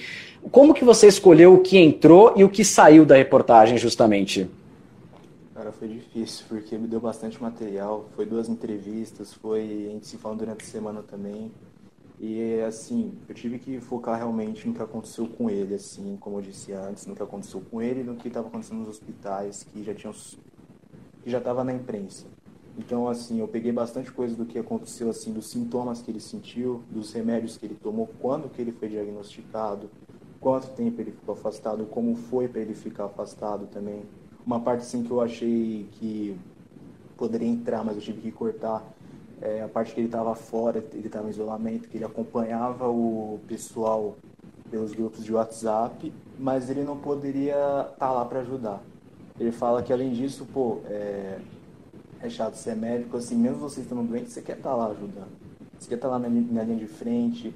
Como 0.51 0.73
que 0.73 0.83
você 0.83 1.07
escolheu 1.07 1.53
o 1.53 1.59
que 1.59 1.77
entrou 1.77 2.33
e 2.35 2.43
o 2.43 2.49
que 2.49 2.65
saiu 2.65 3.05
da 3.05 3.15
reportagem, 3.15 3.77
justamente? 3.77 4.49
Cara, 5.53 5.71
foi 5.71 5.87
difícil, 5.87 6.45
porque 6.49 6.75
me 6.75 6.87
deu 6.87 6.99
bastante 6.99 7.41
material, 7.41 8.05
foi 8.15 8.25
duas 8.25 8.49
entrevistas, 8.49 9.31
foi 9.33 9.89
a 9.89 9.91
gente 9.91 10.07
se 10.07 10.17
falando 10.17 10.39
durante 10.39 10.63
a 10.63 10.67
semana 10.67 11.03
também, 11.03 11.51
e 12.19 12.62
assim, 12.62 13.13
eu 13.29 13.36
tive 13.36 13.59
que 13.59 13.79
focar 13.79 14.17
realmente 14.17 14.67
no 14.67 14.74
que 14.74 14.81
aconteceu 14.81 15.27
com 15.27 15.50
ele, 15.50 15.75
assim, 15.75 16.17
como 16.19 16.38
eu 16.38 16.41
disse 16.41 16.74
antes, 16.74 17.05
no 17.05 17.15
que 17.15 17.21
aconteceu 17.21 17.62
com 17.69 17.81
ele 17.81 18.01
e 18.01 18.03
no 18.03 18.15
que 18.15 18.27
estava 18.27 18.47
acontecendo 18.47 18.79
nos 18.79 18.89
hospitais 18.89 19.63
que 19.63 19.83
já 19.83 19.93
tinham 19.93 20.13
que 20.13 21.29
já 21.29 21.38
estava 21.38 21.63
na 21.63 21.74
imprensa. 21.74 22.25
Então, 22.77 23.07
assim, 23.07 23.39
eu 23.39 23.47
peguei 23.47 23.71
bastante 23.71 24.12
coisa 24.12 24.36
do 24.36 24.45
que 24.45 24.57
aconteceu, 24.57 25.09
assim, 25.09 25.33
dos 25.33 25.50
sintomas 25.50 26.01
que 26.01 26.09
ele 26.09 26.19
sentiu, 26.19 26.83
dos 26.91 27.12
remédios 27.12 27.57
que 27.57 27.65
ele 27.65 27.75
tomou, 27.75 28.07
quando 28.19 28.50
que 28.50 28.62
ele 28.62 28.71
foi 28.71 28.88
diagnosticado, 28.88 29.89
quanto 30.39 30.69
tempo 30.69 31.01
ele 31.01 31.12
ficou 31.12 31.33
afastado, 31.33 31.86
como 31.86 32.15
foi 32.15 32.47
para 32.47 32.62
ele 32.62 32.75
ficar 32.75 33.05
afastado 33.05 33.67
também. 33.67 34.03
Uma 34.45 34.59
parte, 34.59 34.81
assim, 34.81 35.03
que 35.03 35.12
eu 35.12 35.19
achei 35.21 35.88
que 35.93 36.38
poderia 37.17 37.47
entrar, 37.47 37.83
mas 37.83 37.95
eu 37.95 38.01
tive 38.01 38.21
que 38.21 38.31
cortar, 38.31 38.88
é, 39.41 39.62
a 39.62 39.67
parte 39.67 39.94
que 39.94 40.00
ele 40.00 40.08
estava 40.08 40.34
fora, 40.36 40.84
ele 40.94 41.08
estava 41.08 41.27
em 41.27 41.32
isolamento, 41.32 41.88
que 41.88 41.98
ele 41.98 42.06
acompanhava 42.06 42.88
o 42.88 43.39
pessoal 43.48 44.15
pelos 44.70 44.94
grupos 44.94 45.24
de 45.24 45.34
WhatsApp, 45.34 46.12
mas 46.38 46.70
ele 46.70 46.84
não 46.84 46.98
poderia 46.98 47.53
estar 47.53 47.96
tá 47.98 48.12
lá 48.12 48.25
para 48.25 48.39
ajudar. 48.39 48.82
Ele 49.39 49.51
fala 49.51 49.84
que 49.84 49.94
além 49.94 50.12
disso, 50.12 50.46
pô, 50.51 50.79
é, 50.86 51.39
é 52.22 52.29
chato 52.29 52.56
ser 52.56 52.75
médico, 52.75 53.17
assim, 53.17 53.36
mesmo 53.36 53.60
você 53.60 53.82
estando 53.82 54.03
doente, 54.03 54.32
você 54.32 54.41
quer 54.41 54.58
estar 54.58 54.72
tá 54.72 54.75
lá 54.75 54.88
ajudando. 54.88 55.29
Você 55.77 55.88
quer 55.89 55.96
estar 55.96 56.08
lá 56.08 56.17
na, 56.17 56.27
na 56.27 56.63
linha 56.63 56.77
de 56.77 56.88
frente, 56.88 57.53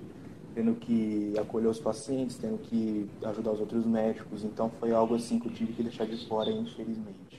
tendo 0.54 0.76
que 0.76 1.34
acolher 1.40 1.68
os 1.68 1.80
pacientes, 1.80 2.38
tendo 2.38 2.60
que 2.60 3.10
ajudar 3.24 3.52
os 3.52 3.60
outros 3.60 3.86
médicos. 3.86 4.44
Então 4.44 4.70
foi 4.80 4.92
algo 4.92 5.16
assim 5.16 5.40
que 5.40 5.48
eu 5.48 5.54
tive 5.54 5.74
que 5.74 5.84
deixar 5.84 6.06
de 6.06 6.28
fora, 6.28 6.52
infelizmente. 6.52 7.31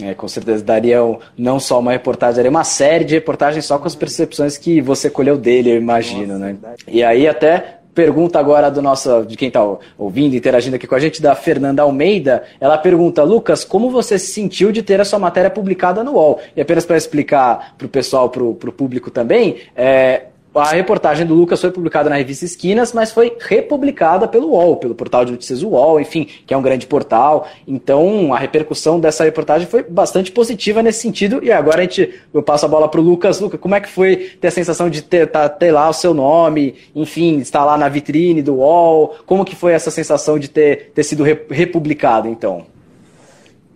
É, 0.00 0.12
com 0.12 0.26
certeza 0.26 0.64
daria 0.64 0.98
não 1.38 1.60
só 1.60 1.78
uma 1.78 1.92
reportagem, 1.92 2.36
daria 2.36 2.50
uma 2.50 2.64
série 2.64 3.04
de 3.04 3.14
reportagens 3.14 3.64
só 3.64 3.78
com 3.78 3.86
as 3.86 3.94
percepções 3.94 4.58
que 4.58 4.80
você 4.80 5.08
colheu 5.08 5.38
dele, 5.38 5.70
eu 5.70 5.76
imagino, 5.76 6.34
Nossa, 6.34 6.38
né? 6.38 6.46
Verdade. 6.46 6.84
E 6.88 7.04
aí 7.04 7.28
até 7.28 7.78
pergunta 7.94 8.38
agora 8.38 8.70
do 8.70 8.82
nosso, 8.82 9.24
de 9.24 9.36
quem 9.36 9.48
está 9.48 9.62
ouvindo, 9.96 10.34
interagindo 10.34 10.76
aqui 10.76 10.86
com 10.86 10.96
a 10.96 10.98
gente, 10.98 11.22
da 11.22 11.34
Fernanda 11.34 11.82
Almeida. 11.82 12.42
Ela 12.60 12.76
pergunta, 12.76 13.22
Lucas, 13.22 13.64
como 13.64 13.88
você 13.88 14.18
se 14.18 14.32
sentiu 14.32 14.72
de 14.72 14.82
ter 14.82 15.00
a 15.00 15.04
sua 15.04 15.18
matéria 15.18 15.48
publicada 15.48 16.02
no 16.02 16.12
UOL? 16.12 16.40
E 16.56 16.60
apenas 16.60 16.84
para 16.84 16.96
explicar 16.96 17.74
para 17.78 17.86
o 17.86 17.88
pessoal, 17.88 18.28
para 18.28 18.42
o 18.42 18.54
público 18.54 19.10
também, 19.10 19.58
é, 19.76 20.24
a 20.54 20.70
reportagem 20.70 21.26
do 21.26 21.34
Lucas 21.34 21.60
foi 21.60 21.70
publicada 21.70 22.08
na 22.08 22.16
revista 22.16 22.44
Esquinas, 22.44 22.92
mas 22.92 23.10
foi 23.10 23.36
republicada 23.40 24.28
pelo 24.28 24.50
UOL, 24.50 24.76
pelo 24.76 24.94
portal 24.94 25.24
de 25.24 25.32
notícias 25.32 25.62
UOL, 25.62 26.00
enfim, 26.00 26.28
que 26.46 26.54
é 26.54 26.56
um 26.56 26.62
grande 26.62 26.86
portal. 26.86 27.48
Então, 27.66 28.32
a 28.32 28.38
repercussão 28.38 29.00
dessa 29.00 29.24
reportagem 29.24 29.66
foi 29.66 29.82
bastante 29.82 30.30
positiva 30.30 30.82
nesse 30.82 31.00
sentido. 31.00 31.42
E 31.42 31.50
agora 31.50 31.78
a 31.78 31.82
gente, 31.82 32.20
eu 32.32 32.42
passo 32.42 32.66
a 32.66 32.68
bola 32.68 32.88
para 32.88 33.00
o 33.00 33.04
Lucas. 33.04 33.40
Lucas, 33.40 33.58
como 33.58 33.74
é 33.74 33.80
que 33.80 33.88
foi 33.88 34.16
ter 34.40 34.48
a 34.48 34.50
sensação 34.50 34.88
de 34.88 35.02
ter, 35.02 35.30
tá, 35.30 35.48
ter 35.48 35.72
lá 35.72 35.88
o 35.88 35.92
seu 35.92 36.14
nome, 36.14 36.76
enfim, 36.94 37.38
estar 37.38 37.64
lá 37.64 37.76
na 37.76 37.88
vitrine 37.88 38.42
do 38.42 38.56
UOL? 38.56 39.16
Como 39.26 39.44
que 39.44 39.56
foi 39.56 39.72
essa 39.72 39.90
sensação 39.90 40.38
de 40.38 40.48
ter, 40.48 40.92
ter 40.94 41.02
sido 41.02 41.24
republicado, 41.24 42.28
então? 42.28 42.66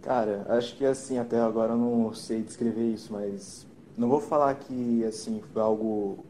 Cara, 0.02 0.46
acho 0.48 0.76
que 0.76 0.86
assim, 0.86 1.18
até 1.18 1.38
agora 1.38 1.72
eu 1.72 1.76
não 1.76 2.14
sei 2.14 2.40
descrever 2.40 2.84
isso, 2.94 3.12
mas 3.12 3.66
não 3.96 4.08
vou 4.08 4.20
falar 4.20 4.54
que 4.54 5.04
assim 5.04 5.42
foi 5.52 5.60
algo 5.60 6.24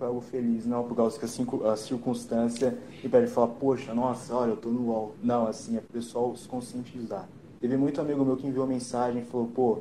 foi 0.00 0.08
algo 0.08 0.22
feliz, 0.22 0.64
não 0.64 0.82
por 0.82 0.96
causa 0.96 1.18
que 1.18 1.26
a, 1.26 1.76
circunstância 1.76 2.78
e 3.04 3.08
para 3.08 3.18
ele 3.18 3.28
falar, 3.28 3.48
poxa, 3.48 3.92
nossa, 3.92 4.34
olha, 4.34 4.52
eu 4.52 4.56
tô 4.56 4.70
no 4.70 4.86
UOL. 4.86 5.14
Não, 5.22 5.46
assim, 5.46 5.76
é 5.76 5.80
pro 5.80 5.92
pessoal 5.92 6.34
se 6.34 6.48
conscientizar. 6.48 7.28
Teve 7.60 7.76
muito 7.76 8.00
amigo 8.00 8.24
meu 8.24 8.34
que 8.34 8.46
enviou 8.46 8.66
mensagem 8.66 9.20
e 9.20 9.24
falou, 9.26 9.48
pô, 9.48 9.78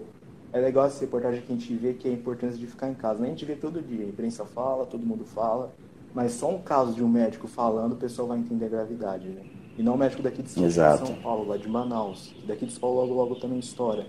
é 0.52 0.60
legal 0.60 0.86
essa 0.86 1.00
reportagem 1.00 1.42
que 1.42 1.54
a 1.54 1.56
gente 1.56 1.74
vê 1.74 1.94
que 1.94 2.06
é 2.06 2.12
a 2.12 2.14
importância 2.14 2.58
de 2.58 2.68
ficar 2.68 2.90
em 2.90 2.94
casa. 2.94 3.24
A 3.24 3.28
gente 3.28 3.46
vê 3.46 3.56
todo 3.56 3.82
dia, 3.82 4.04
a 4.04 4.10
imprensa 4.10 4.44
fala, 4.44 4.86
todo 4.86 5.06
mundo 5.06 5.24
fala, 5.24 5.74
mas 6.14 6.34
só 6.34 6.50
um 6.54 6.62
caso 6.62 6.92
de 6.92 7.02
um 7.02 7.08
médico 7.08 7.48
falando, 7.48 7.94
o 7.94 7.96
pessoal 7.96 8.28
vai 8.28 8.40
entender 8.40 8.66
a 8.66 8.70
gravidade, 8.70 9.30
né? 9.30 9.44
E 9.78 9.82
não 9.82 9.94
um 9.94 9.98
médico 9.98 10.22
daqui 10.22 10.44
de 10.44 10.50
São, 10.50 10.70
São 10.70 11.16
Paulo, 11.22 11.48
lá 11.48 11.56
de 11.56 11.70
Manaus. 11.70 12.36
Daqui 12.46 12.66
de 12.66 12.74
São 12.74 12.82
Paulo 12.82 13.00
logo 13.00 13.14
logo 13.14 13.36
também 13.36 13.58
história. 13.58 14.06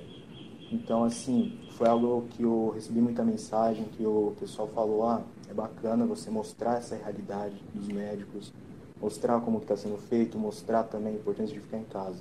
Então, 0.73 1.03
assim, 1.03 1.59
foi 1.73 1.89
algo 1.89 2.27
que 2.31 2.45
eu 2.45 2.71
recebi 2.71 3.01
muita 3.01 3.25
mensagem, 3.25 3.85
que 3.97 4.07
o 4.07 4.35
pessoal 4.39 4.69
falou, 4.69 5.05
ah, 5.05 5.21
é 5.49 5.53
bacana 5.53 6.07
você 6.07 6.31
mostrar 6.31 6.77
essa 6.77 6.95
realidade 6.95 7.57
dos 7.75 7.89
médicos, 7.89 8.53
mostrar 9.01 9.41
como 9.41 9.59
está 9.59 9.77
sendo 9.77 9.99
feito, 9.99 10.39
mostrar 10.39 10.85
também 10.85 11.15
a 11.15 11.17
importância 11.17 11.53
de 11.53 11.61
ficar 11.61 11.79
em 11.79 11.85
casa. 11.85 12.21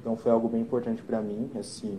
Então 0.00 0.16
foi 0.16 0.30
algo 0.30 0.48
bem 0.48 0.60
importante 0.60 1.02
para 1.02 1.20
mim, 1.20 1.50
assim, 1.58 1.98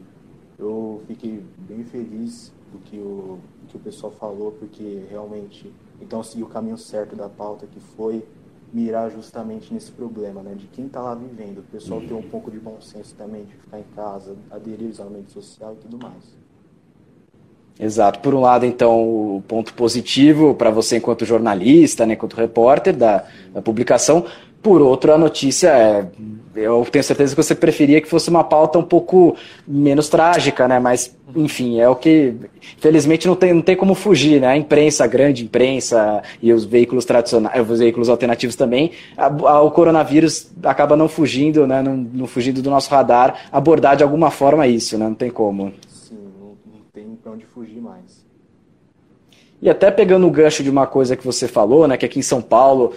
eu 0.58 1.02
fiquei 1.08 1.44
bem 1.58 1.84
feliz 1.84 2.54
do 2.72 2.80
que 2.80 2.98
o, 2.98 3.40
do 3.62 3.68
que 3.68 3.76
o 3.76 3.80
pessoal 3.80 4.14
falou, 4.14 4.54
porque 4.54 5.04
realmente, 5.10 5.74
então 6.00 6.24
segui 6.24 6.44
o 6.44 6.48
caminho 6.48 6.78
certo 6.78 7.18
da 7.18 7.28
pauta, 7.28 7.68
que 7.68 7.82
foi 7.82 8.26
mirar 8.74 9.12
justamente 9.12 9.74
nesse 9.74 9.92
problema, 9.92 10.42
né, 10.42 10.56
de 10.56 10.68
quem 10.68 10.86
está 10.86 11.02
lá 11.02 11.14
vivendo, 11.14 11.60
o 11.60 11.64
pessoal 11.64 12.02
ter 12.02 12.14
um 12.14 12.22
pouco 12.22 12.50
de 12.50 12.58
bom 12.58 12.80
senso 12.80 13.14
também, 13.16 13.44
de 13.44 13.54
ficar 13.56 13.80
em 13.80 13.86
casa, 13.96 14.36
aderir 14.50 14.86
ao 14.86 14.92
isolamento 14.92 15.32
social 15.32 15.74
e 15.74 15.82
tudo 15.82 15.98
mais. 15.98 16.42
Exato. 17.80 18.20
Por 18.20 18.36
um 18.36 18.42
lado, 18.42 18.66
então, 18.66 19.02
o 19.38 19.44
ponto 19.48 19.74
positivo 19.74 20.54
para 20.54 20.70
você 20.70 20.98
enquanto 20.98 21.26
jornalista, 21.26 22.06
né, 22.06 22.14
enquanto 22.14 22.36
repórter 22.36 22.96
da, 22.96 23.26
da 23.54 23.62
publicação. 23.62 24.26
Por 24.62 24.82
outro, 24.82 25.14
a 25.14 25.18
notícia 25.18 25.70
é. 25.70 26.06
Eu 26.54 26.86
tenho 26.92 27.04
certeza 27.04 27.34
que 27.34 27.42
você 27.42 27.56
preferia 27.56 28.02
que 28.02 28.10
fosse 28.10 28.30
uma 28.30 28.44
pauta 28.44 28.78
um 28.78 28.84
pouco 28.84 29.38
menos 29.66 30.10
trágica, 30.10 30.68
né? 30.68 30.80
Mas, 30.80 31.16
enfim, 31.34 31.80
é 31.80 31.88
o 31.88 31.96
que. 31.96 32.36
Felizmente 32.78 33.26
não 33.26 33.36
tem, 33.36 33.54
não 33.54 33.62
tem 33.62 33.76
como 33.76 33.96
fugir, 33.96 34.42
né? 34.42 34.48
A 34.48 34.58
imprensa, 34.58 35.06
a 35.06 35.08
grande 35.08 35.46
imprensa 35.46 36.22
e 36.42 36.52
os 36.52 36.66
veículos 36.66 37.06
tradicionais, 37.06 37.70
os 37.70 37.80
veículos 37.80 38.10
alternativos 38.10 38.56
também, 38.56 38.92
a, 39.18 39.28
a, 39.28 39.62
o 39.62 39.72
coronavírus 39.72 40.52
acaba 40.64 40.96
não 40.96 41.08
fugindo, 41.08 41.66
né? 41.66 41.82
Não, 41.82 41.96
não 41.96 42.28
fugindo 42.28 42.62
do 42.62 42.70
nosso 42.70 42.90
radar, 42.92 43.48
abordar 43.52 43.96
de 43.96 44.04
alguma 44.04 44.30
forma 44.30 44.68
isso, 44.68 44.98
né? 44.98 45.06
Não 45.06 45.16
tem 45.16 45.32
como 45.32 45.72
para 47.22 47.32
onde 47.32 47.46
fugir 47.46 47.80
mais. 47.80 48.26
E 49.62 49.70
até 49.70 49.92
pegando 49.92 50.28
o 50.28 50.32
gancho 50.32 50.64
de 50.64 50.70
uma 50.70 50.88
coisa 50.88 51.16
que 51.16 51.24
você 51.24 51.48
falou, 51.48 51.88
né, 51.88 51.96
que 51.96 52.06
aqui 52.06 52.20
em 52.20 52.24
São 52.24 52.42
Paulo 52.42 52.94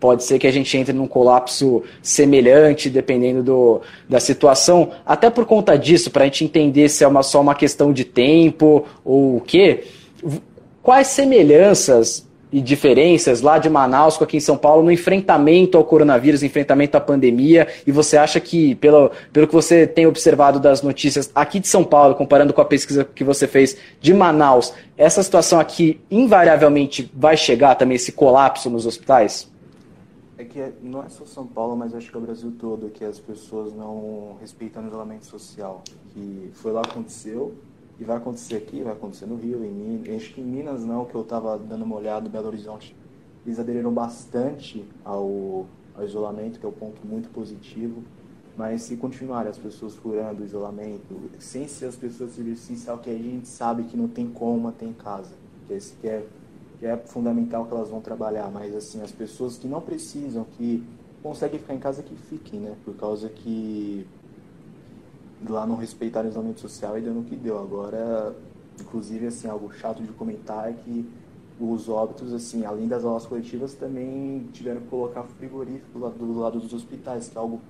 pode 0.00 0.24
ser 0.24 0.38
que 0.38 0.46
a 0.46 0.52
gente 0.52 0.76
entre 0.76 0.92
num 0.92 1.06
colapso 1.06 1.82
semelhante, 2.02 2.88
dependendo 2.88 3.42
do, 3.42 3.80
da 4.08 4.20
situação, 4.20 4.90
até 5.04 5.28
por 5.28 5.44
conta 5.44 5.76
disso, 5.76 6.10
para 6.10 6.22
a 6.22 6.26
gente 6.26 6.44
entender 6.44 6.88
se 6.88 7.02
é 7.02 7.08
uma, 7.08 7.22
só 7.22 7.40
uma 7.40 7.54
questão 7.54 7.92
de 7.92 8.04
tempo 8.04 8.86
ou 9.04 9.36
o 9.36 9.40
quê. 9.40 9.84
Quais 10.82 11.08
semelhanças 11.08 12.26
e 12.50 12.60
diferenças 12.60 13.42
lá 13.42 13.58
de 13.58 13.68
Manaus 13.68 14.16
com 14.16 14.24
aqui 14.24 14.38
em 14.38 14.40
São 14.40 14.56
Paulo 14.56 14.82
no 14.82 14.90
enfrentamento 14.90 15.76
ao 15.76 15.84
coronavírus, 15.84 16.42
enfrentamento 16.42 16.96
à 16.96 17.00
pandemia, 17.00 17.68
e 17.86 17.92
você 17.92 18.16
acha 18.16 18.40
que, 18.40 18.74
pelo, 18.76 19.10
pelo 19.32 19.46
que 19.46 19.52
você 19.52 19.86
tem 19.86 20.06
observado 20.06 20.58
das 20.58 20.80
notícias 20.80 21.30
aqui 21.34 21.60
de 21.60 21.68
São 21.68 21.84
Paulo, 21.84 22.14
comparando 22.14 22.54
com 22.54 22.60
a 22.60 22.64
pesquisa 22.64 23.04
que 23.04 23.22
você 23.22 23.46
fez 23.46 23.76
de 24.00 24.14
Manaus, 24.14 24.72
essa 24.96 25.22
situação 25.22 25.60
aqui 25.60 26.00
invariavelmente 26.10 27.10
vai 27.14 27.36
chegar 27.36 27.74
também 27.74 27.96
esse 27.96 28.12
colapso 28.12 28.70
nos 28.70 28.86
hospitais? 28.86 29.48
É 30.38 30.44
que 30.44 30.72
não 30.80 31.02
é 31.02 31.08
só 31.08 31.26
São 31.26 31.44
Paulo, 31.44 31.76
mas 31.76 31.92
acho 31.92 32.08
que 32.10 32.16
é 32.16 32.18
o 32.18 32.22
Brasil 32.22 32.54
todo 32.56 32.88
que 32.90 33.04
as 33.04 33.18
pessoas 33.18 33.74
não 33.74 34.36
respeitam 34.40 34.84
o 34.84 34.86
isolamento 34.86 35.26
social. 35.26 35.82
Que 36.14 36.50
foi 36.54 36.70
lá 36.70 36.82
que 36.82 36.90
aconteceu, 36.90 37.56
e 37.98 38.04
vai 38.04 38.16
acontecer 38.16 38.54
aqui, 38.54 38.82
vai 38.82 38.92
acontecer 38.92 39.26
no 39.26 39.34
Rio, 39.34 39.64
em 39.64 39.72
Minas. 39.72 40.14
Acho 40.14 40.34
que 40.34 40.40
em 40.40 40.44
Minas 40.44 40.84
não, 40.84 41.04
que 41.04 41.14
eu 41.14 41.22
estava 41.22 41.58
dando 41.58 41.84
uma 41.84 41.96
olhada, 41.96 42.28
Belo 42.28 42.46
Horizonte, 42.46 42.94
eles 43.44 43.58
aderiram 43.58 43.92
bastante 43.92 44.88
ao, 45.04 45.66
ao 45.94 46.04
isolamento, 46.04 46.60
que 46.60 46.66
é 46.66 46.68
um 46.68 46.72
ponto 46.72 47.04
muito 47.04 47.28
positivo. 47.30 48.04
Mas 48.56 48.82
se 48.82 48.96
continuarem 48.96 49.50
as 49.50 49.58
pessoas 49.58 49.94
furando 49.96 50.42
o 50.42 50.44
isolamento, 50.44 51.30
sem 51.40 51.66
ser 51.66 51.86
as 51.86 51.96
pessoas 51.96 52.32
serviço 52.32 52.62
essencial, 52.62 52.98
que 52.98 53.10
a 53.10 53.14
gente 53.14 53.48
sabe 53.48 53.84
que 53.84 53.96
não 53.96 54.06
tem 54.06 54.28
como 54.28 54.58
manter 54.60 54.86
em 54.86 54.92
casa, 54.92 55.34
que 55.66 55.74
esse 55.74 55.94
que 55.96 56.08
é, 56.08 56.24
que 56.78 56.86
é 56.86 56.96
fundamental 56.96 57.66
que 57.66 57.74
elas 57.74 57.88
vão 57.88 58.00
trabalhar, 58.00 58.50
mas 58.50 58.74
assim, 58.74 59.02
as 59.02 59.10
pessoas 59.10 59.56
que 59.56 59.66
não 59.66 59.80
precisam, 59.80 60.44
que 60.56 60.84
conseguem 61.22 61.58
ficar 61.58 61.74
em 61.74 61.78
casa, 61.78 62.02
que 62.02 62.14
fiquem, 62.14 62.60
né? 62.60 62.76
Por 62.84 62.94
causa 62.94 63.28
que 63.28 64.06
lá 65.48 65.66
não 65.66 65.76
respeitaram 65.76 66.28
o 66.28 66.30
isolamento 66.30 66.60
social 66.60 66.96
e 66.96 67.00
deu 67.00 67.12
no 67.12 67.24
que 67.24 67.34
deu. 67.34 67.58
Agora, 67.58 68.34
inclusive, 68.80 69.26
assim, 69.26 69.48
algo 69.48 69.72
chato 69.72 70.02
de 70.02 70.12
comentar 70.12 70.70
é 70.70 70.72
que 70.72 71.08
os 71.60 71.88
óbitos, 71.88 72.32
assim, 72.32 72.64
além 72.64 72.86
das 72.86 73.04
aulas 73.04 73.26
coletivas, 73.26 73.74
também 73.74 74.48
tiveram 74.52 74.80
que 74.80 74.86
colocar 74.86 75.24
frigorífico 75.24 75.98
do 75.98 76.38
lado 76.38 76.60
dos 76.60 76.72
hospitais, 76.72 77.28
que 77.28 77.36
é 77.36 77.40
algo, 77.40 77.60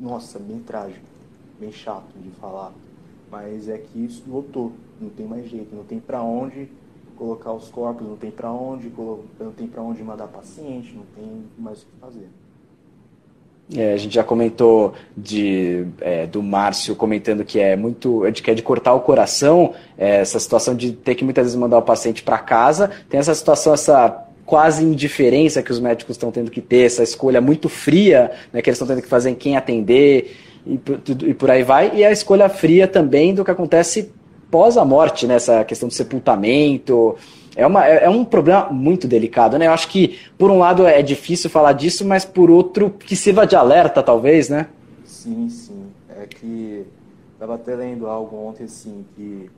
nossa, 0.00 0.38
bem 0.38 0.60
trágico, 0.60 1.04
bem 1.60 1.70
chato 1.70 2.10
de 2.16 2.30
falar. 2.30 2.72
Mas 3.30 3.68
é 3.68 3.76
que 3.76 4.02
isso 4.02 4.22
lotou, 4.26 4.72
não 4.98 5.10
tem 5.10 5.26
mais 5.26 5.46
jeito, 5.46 5.76
não 5.76 5.84
tem 5.84 6.00
para 6.00 6.22
onde 6.22 6.70
colocar 7.18 7.52
os 7.52 7.68
corpos, 7.68 8.06
não 8.06 8.16
tem 8.16 8.30
para 8.30 8.50
onde, 8.50 8.90
não 9.40 9.52
tem 9.52 9.66
para 9.66 9.82
onde 9.82 10.02
mandar 10.02 10.28
paciente, 10.28 10.94
não 10.94 11.04
tem 11.16 11.44
mais 11.58 11.82
o 11.82 11.86
que 11.86 11.92
fazer. 12.00 12.28
É, 13.76 13.92
a 13.92 13.96
gente 13.98 14.14
já 14.14 14.24
comentou 14.24 14.94
de, 15.14 15.86
é, 16.00 16.26
do 16.26 16.42
Márcio 16.42 16.96
comentando 16.96 17.44
que 17.44 17.60
é 17.60 17.76
muito 17.76 18.30
de, 18.30 18.42
que 18.42 18.50
é 18.50 18.54
de 18.54 18.62
cortar 18.62 18.94
o 18.94 19.00
coração, 19.00 19.74
é, 19.98 20.20
essa 20.20 20.40
situação 20.40 20.74
de 20.74 20.92
ter 20.92 21.14
que 21.14 21.22
muitas 21.22 21.44
vezes 21.44 21.58
mandar 21.58 21.76
o 21.76 21.82
paciente 21.82 22.22
para 22.22 22.38
casa. 22.38 22.90
Tem 23.10 23.20
essa 23.20 23.34
situação, 23.34 23.74
essa 23.74 24.26
quase 24.46 24.82
indiferença 24.82 25.62
que 25.62 25.70
os 25.70 25.80
médicos 25.80 26.14
estão 26.14 26.30
tendo 26.30 26.50
que 26.50 26.62
ter, 26.62 26.86
essa 26.86 27.02
escolha 27.02 27.42
muito 27.42 27.68
fria 27.68 28.30
né, 28.50 28.62
que 28.62 28.70
eles 28.70 28.76
estão 28.80 28.88
tendo 28.88 29.02
que 29.02 29.08
fazer 29.08 29.28
em 29.28 29.34
quem 29.34 29.58
atender 29.58 30.34
e, 30.66 30.80
e 31.26 31.34
por 31.34 31.50
aí 31.50 31.62
vai. 31.62 31.94
E 31.94 32.04
a 32.04 32.10
escolha 32.10 32.48
fria 32.48 32.88
também 32.88 33.34
do 33.34 33.44
que 33.44 33.50
acontece 33.50 34.10
pós 34.50 34.76
a 34.76 34.84
morte, 34.84 35.26
né, 35.26 35.34
essa 35.34 35.64
questão 35.64 35.88
do 35.88 35.94
sepultamento 35.94 37.16
é, 37.58 37.66
uma, 37.66 37.84
é, 37.84 38.04
é, 38.04 38.08
um 38.08 38.24
problema 38.24 38.70
muito 38.70 39.08
delicado, 39.08 39.58
né? 39.58 39.66
Eu 39.66 39.72
acho 39.72 39.88
que, 39.88 40.16
por 40.38 40.48
um 40.48 40.58
lado, 40.60 40.86
é 40.86 41.02
difícil 41.02 41.50
falar 41.50 41.72
disso, 41.72 42.06
mas 42.06 42.24
por 42.24 42.52
outro, 42.52 42.88
que 42.88 43.16
sirva 43.16 43.44
de 43.44 43.56
alerta, 43.56 44.00
talvez, 44.00 44.48
né? 44.48 44.68
Sim, 45.04 45.48
sim. 45.50 45.86
É 46.08 46.24
que 46.24 46.86
estava 47.32 47.56
até 47.56 47.74
lendo 47.74 48.06
algo 48.06 48.36
ontem, 48.36 48.62
assim, 48.62 49.04
que 49.16 49.50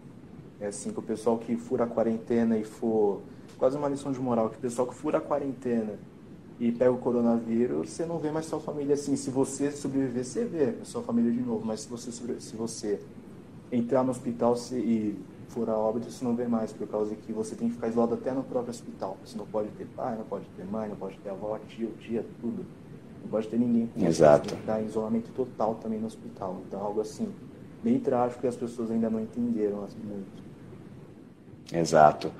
é 0.59 0.69
assim, 0.69 0.93
que 0.93 0.99
o 0.99 1.03
pessoal 1.03 1.37
que 1.37 1.55
fura 1.57 1.85
a 1.85 1.87
quarentena 1.87 2.57
e 2.57 2.65
for. 2.65 3.21
Quase 3.59 3.77
uma 3.77 3.91
lição 3.91 4.11
de 4.11 4.19
moral, 4.19 4.49
que 4.49 4.57
o 4.57 4.61
pessoal 4.61 4.89
que 4.89 4.95
fura 4.95 5.19
a 5.19 5.21
quarentena 5.21 5.99
e 6.59 6.73
pega 6.73 6.91
o 6.91 6.97
coronavírus, 6.97 7.91
você 7.91 8.07
não 8.07 8.19
vê 8.19 8.31
mais 8.31 8.47
sua 8.47 8.61
família 8.61 8.95
assim. 8.95 9.15
Se 9.15 9.29
você 9.29 9.71
sobreviver, 9.71 10.25
você 10.25 10.47
vê 10.47 10.73
a 10.81 10.87
sua 10.87 11.03
família 11.03 11.31
de 11.31 11.41
novo, 11.41 11.67
mas 11.67 11.81
se 11.81 11.89
você, 11.91 12.11
se 12.11 12.57
você 12.57 12.99
entrar 13.73 14.03
no 14.03 14.11
hospital 14.11 14.57
e 14.73 15.17
for 15.49 15.69
a 15.69 15.77
óbito, 15.77 16.11
você 16.11 16.25
não 16.25 16.35
vê 16.35 16.47
mais, 16.47 16.73
por 16.73 16.87
causa 16.87 17.15
que 17.15 17.33
você 17.33 17.55
tem 17.55 17.69
que 17.69 17.75
ficar 17.75 17.89
isolado 17.89 18.15
até 18.15 18.33
no 18.33 18.43
próprio 18.43 18.71
hospital. 18.71 19.17
Você 19.25 19.37
não 19.37 19.47
pode 19.47 19.69
ter 19.71 19.87
pai, 19.97 20.17
não 20.17 20.25
pode 20.25 20.45
ter 20.57 20.65
mãe, 20.65 20.89
não 20.89 20.97
pode 20.97 21.17
ter 21.19 21.31
avó, 21.31 21.59
tio, 21.69 21.91
tia, 22.01 22.25
tudo. 22.41 22.65
Não 23.23 23.29
pode 23.31 23.49
ter 23.49 23.59
ninguém 23.59 23.89
com 23.89 24.07
Exato. 24.07 24.55
Tem 24.65 24.83
em 24.83 24.87
isolamento 24.87 25.31
total 25.35 25.75
também 25.75 25.99
no 25.99 26.07
hospital. 26.07 26.63
Então, 26.67 26.81
algo 26.81 27.01
assim, 27.01 27.29
bem 27.83 27.99
trágico 27.99 28.47
e 28.47 28.49
as 28.49 28.57
pessoas 28.57 28.91
ainda 28.91 29.11
não 29.11 29.21
entenderam 29.21 29.85
assim, 29.85 29.99
muito. 29.99 30.41
Exato. 31.73 32.31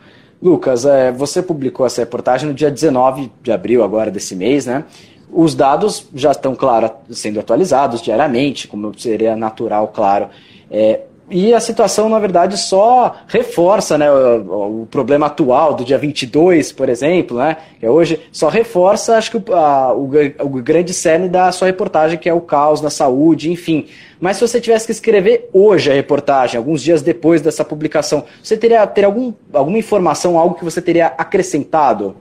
Lucas, 0.43 0.87
é, 0.87 1.13
você 1.13 1.43
publicou 1.43 1.85
essa 1.85 2.01
reportagem 2.01 2.49
no 2.49 2.55
dia 2.55 2.71
19 2.71 3.31
de 3.43 3.53
abril 3.53 3.85
agora 3.85 4.11
desse 4.11 4.35
mês, 4.35 4.67
né? 4.67 4.85
Os 5.31 5.55
dados 5.55 6.09
já 6.15 6.33
estão, 6.33 6.57
claro, 6.57 6.91
sendo 7.11 7.39
atualizados 7.39 8.01
diariamente, 8.01 8.67
como 8.67 8.99
seria 8.99 9.37
natural, 9.37 9.89
claro. 9.89 10.29
É, 10.71 11.03
e 11.31 11.55
a 11.55 11.61
situação, 11.61 12.09
na 12.09 12.19
verdade, 12.19 12.59
só 12.59 13.17
reforça 13.29 13.97
né, 13.97 14.11
o, 14.11 14.83
o, 14.83 14.87
problema 14.91 15.27
atual 15.27 15.75
do 15.75 15.85
dia 15.85 15.97
22, 15.97 16.73
por 16.73 16.89
exemplo, 16.89 17.39
né, 17.39 17.57
que 17.79 17.87
é 17.87 17.91
hoje, 17.91 18.21
só 18.33 18.49
reforça, 18.49 19.17
acho 19.17 19.31
que, 19.31 19.53
a, 19.53 19.93
o, 19.93 20.11
o 20.41 20.49
grande 20.61 20.93
cerne 20.93 21.29
da 21.29 21.53
sua 21.53 21.69
reportagem, 21.69 22.19
que 22.19 22.29
é 22.29 22.35
o 22.35 22.41
caos 22.41 22.81
na 22.81 22.91
saúde, 22.91 23.51
enfim. 23.51 23.87
Mas 24.21 24.37
se 24.37 24.47
você 24.47 24.61
tivesse 24.61 24.87
que 24.87 24.93
escrever 24.93 25.49
hoje 25.53 25.91
a 25.91 25.95
reportagem, 25.95 26.59
alguns 26.59 26.83
dias 26.83 27.01
depois 27.01 27.41
dessa 27.41 27.65
publicação, 27.65 28.25
você 28.43 28.57
teria, 28.57 28.87
teria 28.87 29.07
algum, 29.07 29.33
alguma 29.53 29.79
informação, 29.79 30.37
algo 30.37 30.57
que 30.57 30.65
você 30.65 30.83
teria 30.83 31.07
acrescentado? 31.07 32.17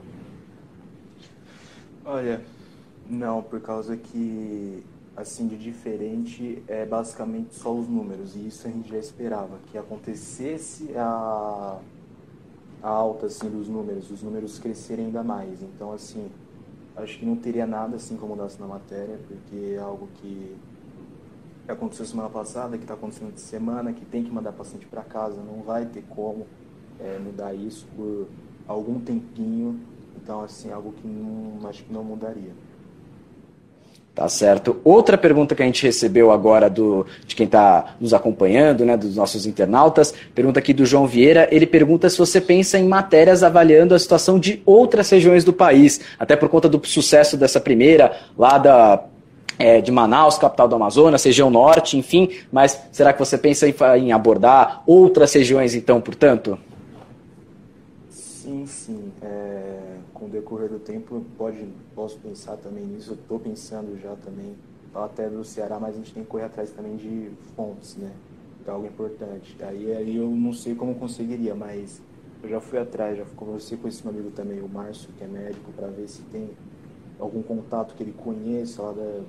Olha, 2.04 2.40
não, 3.08 3.42
por 3.42 3.60
causa 3.60 3.96
que 3.96 4.84
assim 5.20 5.46
de 5.46 5.56
diferente 5.56 6.62
é 6.66 6.86
basicamente 6.86 7.54
só 7.54 7.74
os 7.74 7.86
números 7.86 8.34
e 8.34 8.46
isso 8.46 8.66
a 8.66 8.70
gente 8.70 8.88
já 8.88 8.98
esperava 8.98 9.58
que 9.70 9.76
acontecesse 9.76 10.90
a, 10.96 11.78
a 12.82 12.88
alta 12.88 13.26
assim 13.26 13.48
dos 13.48 13.68
números, 13.68 14.10
os 14.10 14.22
números 14.22 14.58
crescerem 14.58 15.06
ainda 15.06 15.22
mais. 15.22 15.62
Então 15.62 15.92
assim, 15.92 16.30
acho 16.96 17.18
que 17.18 17.26
não 17.26 17.36
teria 17.36 17.66
nada 17.66 17.96
assim 17.96 18.16
como 18.16 18.34
mudasse 18.34 18.58
na 18.60 18.66
matéria, 18.66 19.18
porque 19.28 19.74
é 19.74 19.78
algo 19.78 20.08
que 20.20 20.56
aconteceu 21.68 22.04
semana 22.04 22.30
passada, 22.30 22.76
que 22.76 22.84
está 22.84 22.94
acontecendo 22.94 23.32
de 23.32 23.40
semana, 23.40 23.92
que 23.92 24.04
tem 24.04 24.24
que 24.24 24.30
mandar 24.30 24.52
paciente 24.52 24.86
para 24.86 25.02
casa, 25.02 25.40
não 25.42 25.62
vai 25.62 25.86
ter 25.86 26.02
como 26.08 26.46
é, 26.98 27.18
mudar 27.18 27.54
isso 27.54 27.86
por 27.94 28.26
algum 28.66 28.98
tempinho. 29.00 29.78
Então 30.16 30.42
assim, 30.42 30.72
algo 30.72 30.92
que 30.92 31.06
não, 31.06 31.68
acho 31.68 31.84
que 31.84 31.92
não 31.92 32.02
mudaria. 32.02 32.52
Tá 34.14 34.28
certo. 34.28 34.80
Outra 34.82 35.16
pergunta 35.16 35.54
que 35.54 35.62
a 35.62 35.64
gente 35.64 35.84
recebeu 35.84 36.32
agora 36.32 36.68
do, 36.68 37.06
de 37.26 37.36
quem 37.36 37.46
está 37.46 37.94
nos 38.00 38.12
acompanhando, 38.12 38.84
né, 38.84 38.96
dos 38.96 39.16
nossos 39.16 39.46
internautas, 39.46 40.12
pergunta 40.34 40.58
aqui 40.58 40.74
do 40.74 40.84
João 40.84 41.06
Vieira. 41.06 41.48
Ele 41.50 41.64
pergunta 41.64 42.10
se 42.10 42.18
você 42.18 42.40
pensa 42.40 42.78
em 42.78 42.86
matérias 42.88 43.42
avaliando 43.42 43.94
a 43.94 43.98
situação 43.98 44.38
de 44.38 44.60
outras 44.66 45.08
regiões 45.08 45.44
do 45.44 45.52
país, 45.52 46.00
até 46.18 46.34
por 46.34 46.48
conta 46.48 46.68
do 46.68 46.84
sucesso 46.84 47.36
dessa 47.36 47.60
primeira, 47.60 48.12
lá 48.36 48.58
da, 48.58 49.04
é, 49.58 49.80
de 49.80 49.92
Manaus, 49.92 50.38
capital 50.38 50.66
do 50.66 50.74
Amazonas, 50.74 51.22
região 51.22 51.48
norte, 51.48 51.96
enfim. 51.96 52.30
Mas 52.50 52.80
será 52.90 53.12
que 53.12 53.18
você 53.18 53.38
pensa 53.38 53.68
em, 53.68 53.74
em 53.98 54.12
abordar 54.12 54.82
outras 54.86 55.32
regiões, 55.32 55.74
então, 55.74 56.00
portanto? 56.00 56.58
Sim, 58.10 58.66
sim. 58.66 59.12
É, 59.22 59.69
decorrer 60.30 60.68
do 60.68 60.78
tempo, 60.78 61.24
pode 61.36 61.68
posso 61.94 62.18
pensar 62.18 62.56
também 62.56 62.84
nisso, 62.84 63.14
estou 63.14 63.38
pensando 63.38 63.98
já 64.00 64.14
também, 64.16 64.54
até 64.94 65.28
do 65.28 65.44
Ceará, 65.44 65.78
mas 65.78 65.94
a 65.94 65.98
gente 65.98 66.12
tem 66.12 66.22
que 66.22 66.28
correr 66.28 66.44
atrás 66.44 66.70
também 66.70 66.96
de 66.96 67.30
fontes, 67.54 67.96
né? 67.96 68.12
É 68.66 68.70
algo 68.70 68.86
importante. 68.86 69.56
Aí, 69.62 69.92
aí 69.92 70.16
eu 70.16 70.28
não 70.30 70.52
sei 70.52 70.74
como 70.74 70.94
conseguiria, 70.94 71.54
mas 71.54 72.00
eu 72.42 72.48
já 72.48 72.60
fui 72.60 72.78
atrás, 72.78 73.18
já 73.18 73.24
conversei 73.36 73.76
com 73.76 73.88
esse 73.88 74.02
meu 74.04 74.12
amigo 74.12 74.30
também, 74.30 74.60
o 74.60 74.68
Márcio, 74.68 75.10
que 75.16 75.24
é 75.24 75.26
médico, 75.26 75.72
para 75.72 75.88
ver 75.88 76.08
se 76.08 76.22
tem 76.22 76.50
algum 77.18 77.42
contato 77.42 77.94
que 77.94 78.02
ele 78.02 78.12
conheça 78.12 78.82
lá 78.82 78.92
da, 78.92 79.20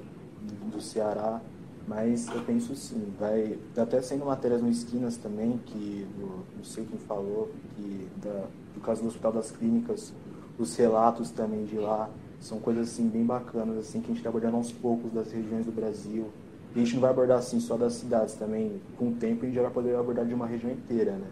do 0.71 0.81
Ceará. 0.81 1.41
Mas 1.87 2.27
eu 2.29 2.41
penso 2.43 2.75
sim, 2.75 3.11
vai 3.19 3.59
até 3.75 4.01
sendo 4.01 4.25
matérias 4.25 4.61
no 4.61 4.69
Esquinas 4.69 5.17
também, 5.17 5.59
que 5.65 6.07
não 6.55 6.63
sei 6.63 6.85
quem 6.85 6.99
falou, 6.99 7.49
que 7.75 8.07
da, 8.21 8.47
do 8.73 8.79
caso 8.81 9.01
do 9.01 9.07
Hospital 9.07 9.33
das 9.33 9.51
Clínicas, 9.51 10.13
os 10.57 10.75
relatos 10.75 11.31
também 11.31 11.65
de 11.65 11.77
lá, 11.77 12.09
são 12.39 12.59
coisas 12.59 12.89
assim 12.89 13.07
bem 13.07 13.23
bacanas 13.23 13.77
assim 13.77 13.99
que 13.99 14.05
a 14.05 14.09
gente 14.09 14.17
está 14.17 14.29
abordando 14.29 14.57
aos 14.57 14.71
poucos 14.71 15.11
das 15.11 15.31
regiões 15.31 15.65
do 15.65 15.71
Brasil. 15.71 16.27
E 16.75 16.79
a 16.79 16.83
gente 16.83 16.93
não 16.95 17.01
vai 17.01 17.11
abordar 17.11 17.37
assim 17.37 17.59
só 17.59 17.75
das 17.75 17.93
cidades 17.93 18.33
também. 18.35 18.81
Com 18.97 19.09
o 19.09 19.11
tempo 19.13 19.43
a 19.43 19.45
gente 19.45 19.55
já 19.55 19.61
vai 19.61 19.71
poder 19.71 19.95
abordar 19.95 20.25
de 20.25 20.33
uma 20.33 20.47
região 20.47 20.71
inteira, 20.71 21.11
né? 21.11 21.27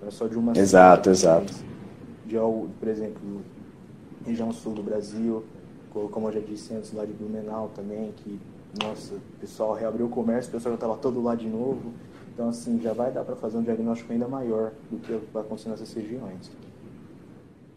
Não 0.00 0.08
é 0.08 0.10
só 0.10 0.26
de 0.26 0.36
uma 0.36 0.52
Exato, 0.56 1.14
cidade, 1.14 1.50
exato. 1.50 1.72
De, 2.26 2.36
por 2.78 2.88
exemplo, 2.88 3.42
região 4.26 4.52
sul 4.52 4.74
do 4.74 4.82
Brasil, 4.82 5.44
como 5.90 6.28
eu 6.28 6.32
já 6.32 6.40
disse 6.40 6.74
antes, 6.74 6.92
lá 6.92 7.04
de 7.04 7.12
Blumenau 7.12 7.70
também, 7.74 8.12
que, 8.16 8.40
nossa, 8.82 9.14
o 9.14 9.40
pessoal 9.40 9.74
reabriu 9.74 10.06
o 10.06 10.08
comércio, 10.08 10.50
o 10.50 10.52
pessoal 10.52 10.72
já 10.72 10.76
estava 10.76 10.96
todo 10.96 11.22
lá 11.22 11.34
de 11.34 11.48
novo. 11.48 11.92
Então, 12.34 12.48
assim, 12.48 12.80
já 12.80 12.92
vai 12.92 13.12
dar 13.12 13.24
para 13.24 13.36
fazer 13.36 13.58
um 13.58 13.62
diagnóstico 13.62 14.12
ainda 14.12 14.26
maior 14.26 14.72
do 14.90 14.98
que 14.98 15.20
vai 15.32 15.42
acontecer 15.42 15.68
nessas 15.68 15.92
regiões. 15.92 16.50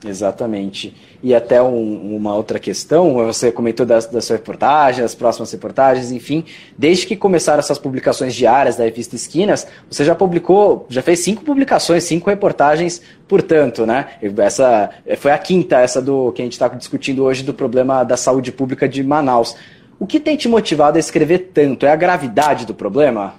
Exatamente. 0.03 0.95
E 1.23 1.33
até 1.33 1.61
um, 1.61 2.15
uma 2.15 2.35
outra 2.35 2.59
questão, 2.59 3.13
você 3.13 3.51
comentou 3.51 3.85
da, 3.85 3.99
da 3.99 4.21
sua 4.21 4.35
reportagem, 4.35 5.01
das 5.01 5.15
próximas 5.15 5.51
reportagens, 5.51 6.11
enfim, 6.11 6.43
desde 6.77 7.07
que 7.07 7.15
começaram 7.15 7.59
essas 7.59 7.79
publicações 7.79 8.35
diárias 8.35 8.75
da 8.75 8.83
revista 8.83 9.15
Esquinas, 9.15 9.67
você 9.89 10.03
já 10.03 10.13
publicou, 10.13 10.85
já 10.89 11.01
fez 11.01 11.19
cinco 11.19 11.43
publicações, 11.43 12.03
cinco 12.03 12.29
reportagens, 12.29 13.01
portanto, 13.27 13.85
né? 13.85 14.09
Essa 14.37 14.89
foi 15.17 15.31
a 15.31 15.37
quinta, 15.37 15.79
essa 15.79 16.01
do 16.01 16.31
que 16.33 16.41
a 16.41 16.45
gente 16.45 16.53
está 16.53 16.67
discutindo 16.67 17.23
hoje 17.23 17.43
do 17.43 17.53
problema 17.53 18.03
da 18.03 18.17
saúde 18.17 18.51
pública 18.51 18.87
de 18.87 19.03
Manaus. 19.03 19.55
O 19.97 20.05
que 20.05 20.19
tem 20.19 20.35
te 20.35 20.49
motivado 20.49 20.97
a 20.97 20.99
escrever 20.99 21.51
tanto? 21.53 21.85
É 21.85 21.91
a 21.91 21.95
gravidade 21.95 22.65
do 22.65 22.75
problema? 22.75 23.35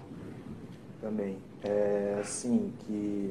Também. 1.02 1.36
É 1.62 2.16
assim 2.20 2.72
que 2.80 3.30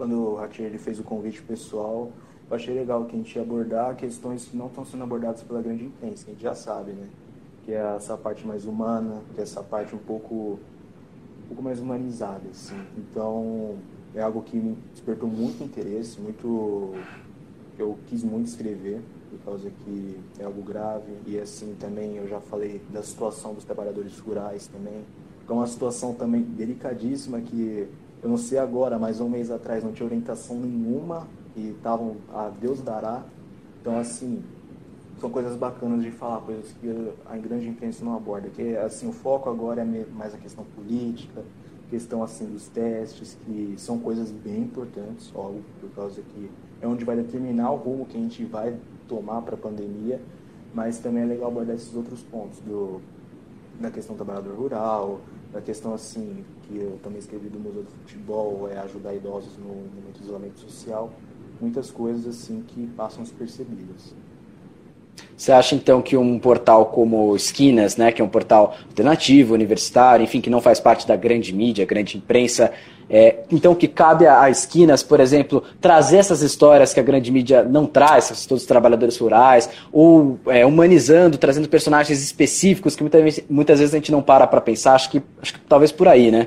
quando 0.00 0.14
o 0.14 0.34
Ratier 0.34 0.66
ele 0.66 0.78
fez 0.78 0.98
o 0.98 1.02
convite 1.02 1.42
pessoal, 1.42 2.10
eu 2.48 2.56
achei 2.56 2.72
legal 2.72 3.04
que 3.04 3.14
a 3.14 3.18
gente 3.18 3.36
ia 3.36 3.42
abordar 3.42 3.94
questões 3.96 4.46
que 4.46 4.56
não 4.56 4.68
estão 4.68 4.82
sendo 4.82 5.02
abordadas 5.02 5.42
pela 5.42 5.60
grande 5.60 5.84
imprensa, 5.84 6.24
que 6.24 6.30
a 6.30 6.32
gente 6.32 6.42
já 6.42 6.54
sabe, 6.54 6.92
né? 6.92 7.06
Que 7.66 7.72
é 7.72 7.96
essa 7.96 8.16
parte 8.16 8.46
mais 8.46 8.64
humana, 8.64 9.20
que 9.34 9.40
é 9.40 9.42
essa 9.42 9.62
parte 9.62 9.94
um 9.94 9.98
pouco, 9.98 10.58
um 11.44 11.48
pouco 11.48 11.62
mais 11.62 11.80
humanizada, 11.80 12.48
assim. 12.50 12.80
Então, 12.96 13.76
é 14.14 14.22
algo 14.22 14.40
que 14.40 14.56
me 14.56 14.74
despertou 14.90 15.28
muito 15.28 15.62
interesse, 15.62 16.18
muito... 16.18 16.94
Eu 17.78 17.98
quis 18.06 18.24
muito 18.24 18.46
escrever, 18.46 19.02
por 19.28 19.38
causa 19.40 19.70
que 19.84 20.18
é 20.38 20.44
algo 20.44 20.62
grave. 20.62 21.12
E, 21.26 21.38
assim, 21.38 21.76
também 21.78 22.16
eu 22.16 22.26
já 22.26 22.40
falei 22.40 22.80
da 22.90 23.02
situação 23.02 23.52
dos 23.52 23.64
trabalhadores 23.64 24.18
rurais 24.18 24.66
também, 24.66 25.04
que 25.44 25.52
é 25.52 25.54
uma 25.54 25.66
situação 25.66 26.14
também 26.14 26.40
delicadíssima 26.40 27.38
que 27.42 27.86
eu 28.22 28.28
não 28.28 28.36
sei 28.36 28.58
agora, 28.58 28.98
mas 28.98 29.20
um 29.20 29.28
mês 29.28 29.50
atrás 29.50 29.82
não 29.82 29.92
tinha 29.92 30.06
orientação 30.06 30.56
nenhuma 30.56 31.26
e 31.56 31.70
estavam 31.70 32.16
a 32.32 32.48
Deus 32.48 32.82
dará. 32.82 33.24
Então, 33.80 33.98
assim, 33.98 34.42
são 35.18 35.30
coisas 35.30 35.56
bacanas 35.56 36.02
de 36.02 36.10
falar, 36.10 36.40
coisas 36.40 36.72
que 36.80 37.12
a 37.26 37.36
grande 37.36 37.68
imprensa 37.68 38.04
não 38.04 38.14
aborda. 38.14 38.48
Que, 38.48 38.76
assim, 38.76 39.08
o 39.08 39.12
foco 39.12 39.48
agora 39.48 39.80
é 39.80 40.06
mais 40.12 40.34
a 40.34 40.38
questão 40.38 40.64
política, 40.76 41.42
questão, 41.88 42.22
assim, 42.22 42.46
dos 42.46 42.68
testes, 42.68 43.38
que 43.44 43.74
são 43.78 43.98
coisas 43.98 44.30
bem 44.30 44.62
importantes, 44.62 45.32
óbvio, 45.34 45.64
por 45.80 45.90
causa 45.90 46.20
que 46.20 46.50
é 46.80 46.86
onde 46.86 47.04
vai 47.04 47.16
determinar 47.16 47.70
o 47.72 47.76
rumo 47.76 48.06
que 48.06 48.16
a 48.16 48.20
gente 48.20 48.44
vai 48.44 48.76
tomar 49.08 49.42
para 49.42 49.54
a 49.54 49.58
pandemia, 49.58 50.20
mas 50.72 50.98
também 50.98 51.24
é 51.24 51.26
legal 51.26 51.48
abordar 51.48 51.74
esses 51.74 51.94
outros 51.94 52.22
pontos, 52.22 52.60
do, 52.60 53.00
da 53.80 53.90
questão 53.90 54.14
do 54.14 54.24
trabalhador 54.24 54.54
rural, 54.54 55.20
da 55.52 55.60
questão, 55.60 55.94
assim, 55.94 56.44
que 56.62 56.76
eu 56.76 56.98
também 57.02 57.18
escrevi 57.18 57.48
do 57.48 57.58
Museu 57.58 57.82
do 57.82 57.90
Futebol, 57.90 58.68
é 58.70 58.78
ajudar 58.78 59.14
idosos 59.14 59.56
no 59.58 59.68
momento 59.68 60.18
de 60.18 60.22
isolamento 60.22 60.60
social, 60.60 61.12
muitas 61.60 61.90
coisas 61.90 62.26
assim 62.26 62.62
que 62.66 62.86
passam 62.96 63.22
despercebidas. 63.22 64.14
Você 65.36 65.52
acha 65.52 65.74
então 65.74 66.00
que 66.02 66.16
um 66.16 66.38
portal 66.38 66.86
como 66.86 67.34
Esquinas, 67.34 67.96
né, 67.96 68.12
que 68.12 68.20
é 68.20 68.24
um 68.24 68.28
portal 68.28 68.76
alternativo, 68.86 69.54
universitário, 69.54 70.22
enfim, 70.22 70.40
que 70.40 70.50
não 70.50 70.60
faz 70.60 70.78
parte 70.78 71.06
da 71.06 71.16
grande 71.16 71.52
mídia, 71.54 71.84
grande 71.84 72.16
imprensa, 72.16 72.72
é, 73.10 73.40
então 73.50 73.74
que 73.74 73.88
cabe 73.88 74.24
a, 74.24 74.42
a, 74.42 74.50
Esquinas, 74.50 75.02
por 75.02 75.18
exemplo, 75.18 75.64
trazer 75.80 76.18
essas 76.18 76.42
histórias 76.42 76.94
que 76.94 77.00
a 77.00 77.02
grande 77.02 77.32
mídia 77.32 77.64
não 77.64 77.84
traz, 77.84 78.46
todos 78.46 78.62
os 78.62 78.68
trabalhadores 78.68 79.18
rurais, 79.18 79.68
ou 79.92 80.38
é, 80.46 80.64
humanizando, 80.64 81.36
trazendo 81.36 81.68
personagens 81.68 82.22
específicos 82.22 82.94
que 82.94 83.02
muitas, 83.02 83.80
vezes 83.80 83.92
a 83.92 83.96
gente 83.96 84.12
não 84.12 84.22
para 84.22 84.46
para 84.46 84.60
pensar, 84.60 84.94
acho 84.94 85.10
que, 85.10 85.20
acho 85.42 85.54
que 85.54 85.60
talvez 85.62 85.90
por 85.90 86.06
aí, 86.06 86.30
né? 86.30 86.46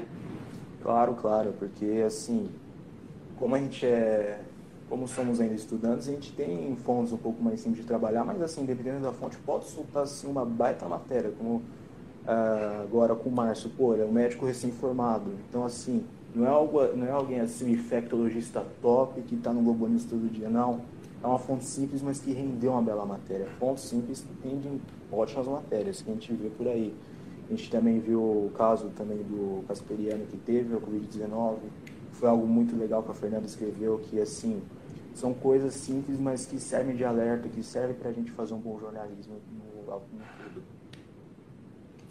Claro, 0.82 1.16
claro, 1.16 1.54
porque 1.60 2.02
assim, 2.06 2.48
como 3.38 3.56
a 3.56 3.60
gente 3.60 3.86
é 3.86 4.40
como 4.90 5.08
somos 5.08 5.42
ainda 5.42 5.56
estudantes, 5.56 6.08
a 6.08 6.12
gente 6.12 6.32
tem 6.34 6.78
fontes 6.86 7.12
um 7.12 7.18
pouco 7.18 7.42
mais 7.42 7.60
simples 7.60 7.82
de 7.82 7.88
trabalhar, 7.88 8.24
mas 8.24 8.40
assim, 8.44 8.64
dependendo 8.64 9.00
da 9.00 9.12
fonte, 9.12 9.36
pode 9.38 9.66
soltar 9.66 10.04
assim, 10.04 10.28
uma 10.28 10.46
baita 10.46 10.88
matéria, 10.88 11.32
como 11.36 11.56
uh, 11.56 12.84
agora 12.84 13.16
com 13.16 13.28
o 13.28 13.32
Márcio, 13.32 13.72
pô, 13.76 13.96
é 13.96 14.06
um 14.06 14.12
médico 14.12 14.46
recém-formado. 14.46 15.32
Então, 15.50 15.66
assim, 15.66 16.04
Não 16.36 16.46
é, 16.46 16.50
algo, 16.50 16.82
não 16.96 17.06
é 17.06 17.12
alguém 17.12 17.40
assim, 17.40 17.66
um 17.66 17.70
infectologista 17.70 18.66
top 18.82 19.22
que 19.22 19.36
está 19.36 19.54
no 19.54 19.62
Globo 19.62 19.88
News 19.88 20.06
todo 20.06 20.32
dia, 20.32 20.50
não. 20.50 20.82
É 21.24 21.28
uma 21.28 21.40
fonte 21.40 21.64
simples, 21.64 22.02
mas 22.02 22.20
que 22.20 22.34
rendeu 22.34 22.72
uma 22.72 22.82
bela 22.82 23.06
matéria. 23.06 23.46
Fontes 23.60 23.84
simples 23.84 24.26
rendem 24.44 24.82
ótimas 25.12 25.48
matérias 25.48 26.02
que 26.02 26.10
a 26.10 26.14
gente 26.14 26.34
vê 26.34 26.50
por 26.50 26.68
aí. 26.68 26.94
A 27.48 27.56
gente 27.56 27.70
também 27.70 28.00
viu 28.00 28.20
o 28.20 28.52
caso 28.58 28.90
também 28.90 29.18
do 29.18 29.64
Casperiano 29.68 30.26
que 30.26 30.38
teve 30.38 30.76
a 30.76 30.80
Covid-19. 30.80 31.58
Foi 32.14 32.28
algo 32.28 32.48
muito 32.48 32.76
legal 32.76 33.04
que 33.04 33.12
a 33.12 33.14
Fernanda 33.14 33.46
escreveu, 33.46 34.00
que 34.00 34.20
assim, 34.20 34.62
são 35.14 35.34
coisas 35.34 35.76
simples, 35.76 36.20
mas 36.20 36.46
que 36.46 36.60
servem 36.60 36.96
de 36.96 37.06
alerta, 37.06 37.48
que 37.48 37.62
servem 37.62 37.96
para 37.96 38.10
a 38.10 38.14
gente 38.14 38.32
fazer 38.32 38.54
um 38.54 38.60
bom 38.60 38.80
jornalismo 38.80 39.36
no, 39.52 39.84
no 39.84 40.02
tudo. 40.44 40.64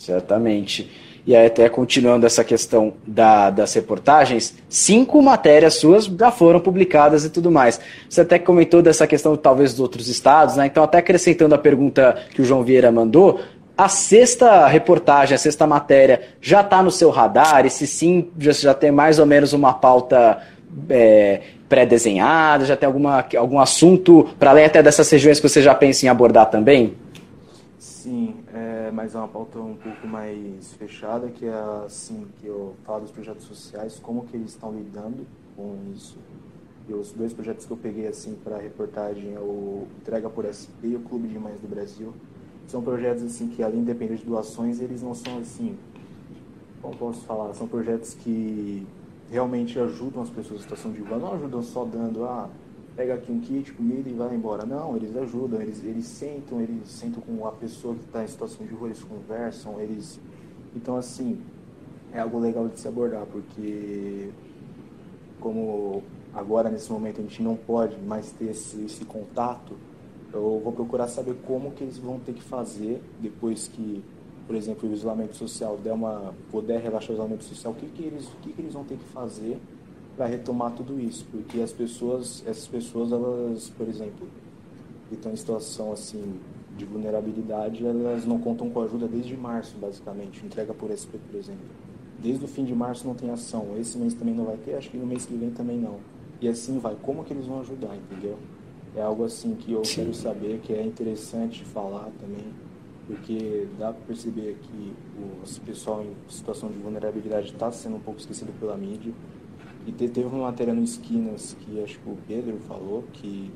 Certamente. 0.02 0.90
E 1.24 1.36
aí, 1.36 1.46
até 1.46 1.68
continuando 1.68 2.26
essa 2.26 2.42
questão 2.42 2.94
da, 3.06 3.50
das 3.50 3.72
reportagens, 3.74 4.56
cinco 4.68 5.22
matérias 5.22 5.74
suas 5.74 6.06
já 6.06 6.32
foram 6.32 6.58
publicadas 6.58 7.24
e 7.24 7.30
tudo 7.30 7.52
mais. 7.52 7.80
Você 8.08 8.22
até 8.22 8.40
comentou 8.40 8.82
dessa 8.82 9.06
questão, 9.06 9.36
talvez, 9.36 9.70
dos 9.70 9.78
outros 9.78 10.08
estados, 10.08 10.56
né? 10.56 10.66
Então, 10.66 10.82
até 10.82 10.98
acrescentando 10.98 11.54
a 11.54 11.58
pergunta 11.58 12.16
que 12.34 12.42
o 12.42 12.44
João 12.44 12.64
Vieira 12.64 12.90
mandou, 12.90 13.40
a 13.78 13.88
sexta 13.88 14.66
reportagem, 14.66 15.36
a 15.36 15.38
sexta 15.38 15.64
matéria, 15.64 16.22
já 16.40 16.62
está 16.62 16.82
no 16.82 16.90
seu 16.90 17.10
radar? 17.10 17.64
E 17.64 17.70
se 17.70 17.86
sim, 17.86 18.28
já, 18.36 18.50
já 18.50 18.74
tem 18.74 18.90
mais 18.90 19.20
ou 19.20 19.26
menos 19.26 19.52
uma 19.52 19.72
pauta 19.72 20.38
é, 20.90 21.40
pré-desenhada? 21.68 22.64
Já 22.64 22.76
tem 22.76 22.88
alguma, 22.88 23.24
algum 23.36 23.60
assunto, 23.60 24.28
para 24.40 24.50
além 24.50 24.64
até 24.64 24.82
dessas 24.82 25.08
regiões 25.08 25.38
que 25.38 25.48
você 25.48 25.62
já 25.62 25.72
pensa 25.72 26.04
em 26.04 26.08
abordar 26.08 26.50
também? 26.50 26.96
Sim, 28.02 28.42
é, 28.52 28.90
mas 28.90 29.14
é 29.14 29.18
uma 29.18 29.28
pauta 29.28 29.60
um 29.60 29.76
pouco 29.76 30.08
mais 30.08 30.72
fechada, 30.72 31.28
que 31.28 31.46
é 31.46 31.54
assim, 31.86 32.26
que 32.40 32.48
eu 32.48 32.74
falo 32.82 33.02
dos 33.02 33.12
projetos 33.12 33.44
sociais, 33.44 34.00
como 34.00 34.26
que 34.26 34.36
eles 34.36 34.50
estão 34.50 34.72
lidando 34.72 35.24
com 35.54 35.78
isso. 35.94 36.18
E 36.88 36.92
os 36.92 37.12
dois 37.12 37.32
projetos 37.32 37.64
que 37.64 37.70
eu 37.70 37.76
peguei 37.76 38.08
assim 38.08 38.34
para 38.42 38.58
reportagem 38.58 39.34
é 39.34 39.38
o 39.38 39.86
Entrega 40.00 40.28
por 40.28 40.44
SP 40.50 40.88
e 40.88 40.96
o 40.96 41.00
Clube 41.02 41.28
de 41.28 41.38
Mães 41.38 41.60
do 41.60 41.68
Brasil. 41.68 42.12
São 42.66 42.82
projetos 42.82 43.22
assim 43.22 43.46
que 43.46 43.62
além 43.62 43.84
de 43.84 43.86
depender 43.92 44.16
de 44.16 44.24
doações, 44.24 44.80
eles 44.80 45.00
não 45.00 45.14
são 45.14 45.38
assim, 45.38 45.78
como 46.82 46.96
posso 46.96 47.20
falar, 47.20 47.54
são 47.54 47.68
projetos 47.68 48.14
que 48.14 48.84
realmente 49.30 49.78
ajudam 49.78 50.24
as 50.24 50.28
pessoas 50.28 50.58
em 50.58 50.62
situação 50.64 50.90
de 50.90 51.00
rua, 51.02 51.20
não 51.20 51.34
ajudam 51.34 51.62
só 51.62 51.84
dando, 51.84 52.24
ah, 52.24 52.50
pega 52.96 53.14
aqui 53.14 53.32
um 53.32 53.40
kit, 53.40 53.72
comida 53.72 54.08
e 54.08 54.12
vai 54.12 54.34
embora. 54.34 54.64
Não, 54.64 54.96
eles 54.96 55.16
ajudam, 55.16 55.60
eles, 55.60 55.82
eles 55.82 56.06
sentam, 56.06 56.60
eles 56.60 56.88
sentam 56.88 57.22
com 57.22 57.46
a 57.46 57.52
pessoa 57.52 57.94
que 57.94 58.04
está 58.04 58.22
em 58.22 58.26
situação 58.26 58.66
de 58.66 58.74
rua, 58.74 58.88
eles 58.88 59.02
conversam, 59.02 59.80
eles. 59.80 60.20
Então, 60.74 60.96
assim, 60.96 61.40
é 62.12 62.20
algo 62.20 62.38
legal 62.38 62.68
de 62.68 62.78
se 62.78 62.86
abordar, 62.86 63.26
porque 63.26 64.30
como 65.40 66.02
agora 66.32 66.70
nesse 66.70 66.90
momento 66.90 67.20
a 67.20 67.22
gente 67.22 67.42
não 67.42 67.56
pode 67.56 67.98
mais 68.00 68.30
ter 68.32 68.50
esse, 68.50 68.82
esse 68.84 69.04
contato, 69.04 69.76
eu 70.32 70.60
vou 70.62 70.72
procurar 70.72 71.08
saber 71.08 71.34
como 71.46 71.72
que 71.72 71.84
eles 71.84 71.98
vão 71.98 72.18
ter 72.18 72.32
que 72.32 72.42
fazer 72.42 73.02
depois 73.20 73.68
que, 73.68 74.02
por 74.46 74.56
exemplo, 74.56 74.88
o 74.88 74.92
isolamento 74.92 75.36
social 75.36 75.76
der 75.76 75.92
uma, 75.92 76.34
puder 76.50 76.80
relaxar 76.80 77.10
o 77.10 77.14
isolamento 77.14 77.44
social, 77.44 77.72
o 77.72 77.76
que, 77.76 77.86
que, 77.86 78.02
eles, 78.02 78.26
o 78.28 78.36
que, 78.36 78.52
que 78.52 78.62
eles 78.62 78.72
vão 78.72 78.84
ter 78.84 78.96
que 78.96 79.04
fazer 79.04 79.58
para 80.22 80.30
retomar 80.30 80.70
tudo 80.70 81.00
isso, 81.00 81.26
porque 81.32 81.60
as 81.60 81.72
pessoas, 81.72 82.44
essas 82.46 82.68
pessoas, 82.68 83.10
elas, 83.10 83.68
por 83.70 83.88
exemplo, 83.88 84.28
que 85.08 85.16
estão 85.16 85.32
em 85.32 85.36
situação 85.36 85.90
assim 85.90 86.38
de 86.78 86.84
vulnerabilidade, 86.84 87.84
elas 87.84 88.24
não 88.24 88.38
contam 88.38 88.70
com 88.70 88.80
ajuda 88.82 89.08
desde 89.08 89.36
março, 89.36 89.76
basicamente, 89.80 90.46
entrega 90.46 90.72
por 90.72 90.92
SP, 90.94 91.18
por 91.28 91.36
exemplo. 91.36 91.66
Desde 92.20 92.44
o 92.44 92.46
fim 92.46 92.64
de 92.64 92.72
março 92.72 93.04
não 93.04 93.16
tem 93.16 93.30
ação, 93.30 93.76
esse 93.80 93.98
mês 93.98 94.14
também 94.14 94.32
não 94.32 94.44
vai 94.44 94.56
ter, 94.58 94.76
acho 94.76 94.90
que 94.90 94.96
no 94.96 95.04
mês 95.04 95.26
que 95.26 95.34
vem 95.34 95.50
também 95.50 95.76
não. 95.76 95.96
E 96.40 96.46
assim 96.46 96.78
vai, 96.78 96.96
como 97.02 97.24
que 97.24 97.32
eles 97.32 97.46
vão 97.46 97.58
ajudar, 97.58 97.96
entendeu? 97.96 98.38
É 98.94 99.02
algo 99.02 99.24
assim 99.24 99.56
que 99.56 99.72
eu 99.72 99.82
quero 99.82 100.14
saber, 100.14 100.60
que 100.60 100.72
é 100.72 100.86
interessante 100.86 101.64
falar 101.64 102.10
também, 102.20 102.46
porque 103.08 103.66
dá 103.76 103.92
para 103.92 104.06
perceber 104.06 104.56
que 104.62 104.92
o 105.18 105.60
pessoal 105.66 106.04
em 106.04 106.14
situação 106.30 106.68
de 106.68 106.78
vulnerabilidade 106.78 107.48
está 107.48 107.72
sendo 107.72 107.96
um 107.96 108.00
pouco 108.00 108.20
esquecido 108.20 108.52
pela 108.60 108.76
mídia, 108.76 109.12
e 109.86 109.92
teve 109.92 110.26
uma 110.26 110.44
matéria 110.44 110.72
no 110.72 110.82
Esquinas 110.82 111.56
que 111.60 111.82
acho 111.82 111.98
que 111.98 112.08
o 112.08 112.16
Pedro 112.28 112.58
falou, 112.60 113.04
que 113.12 113.50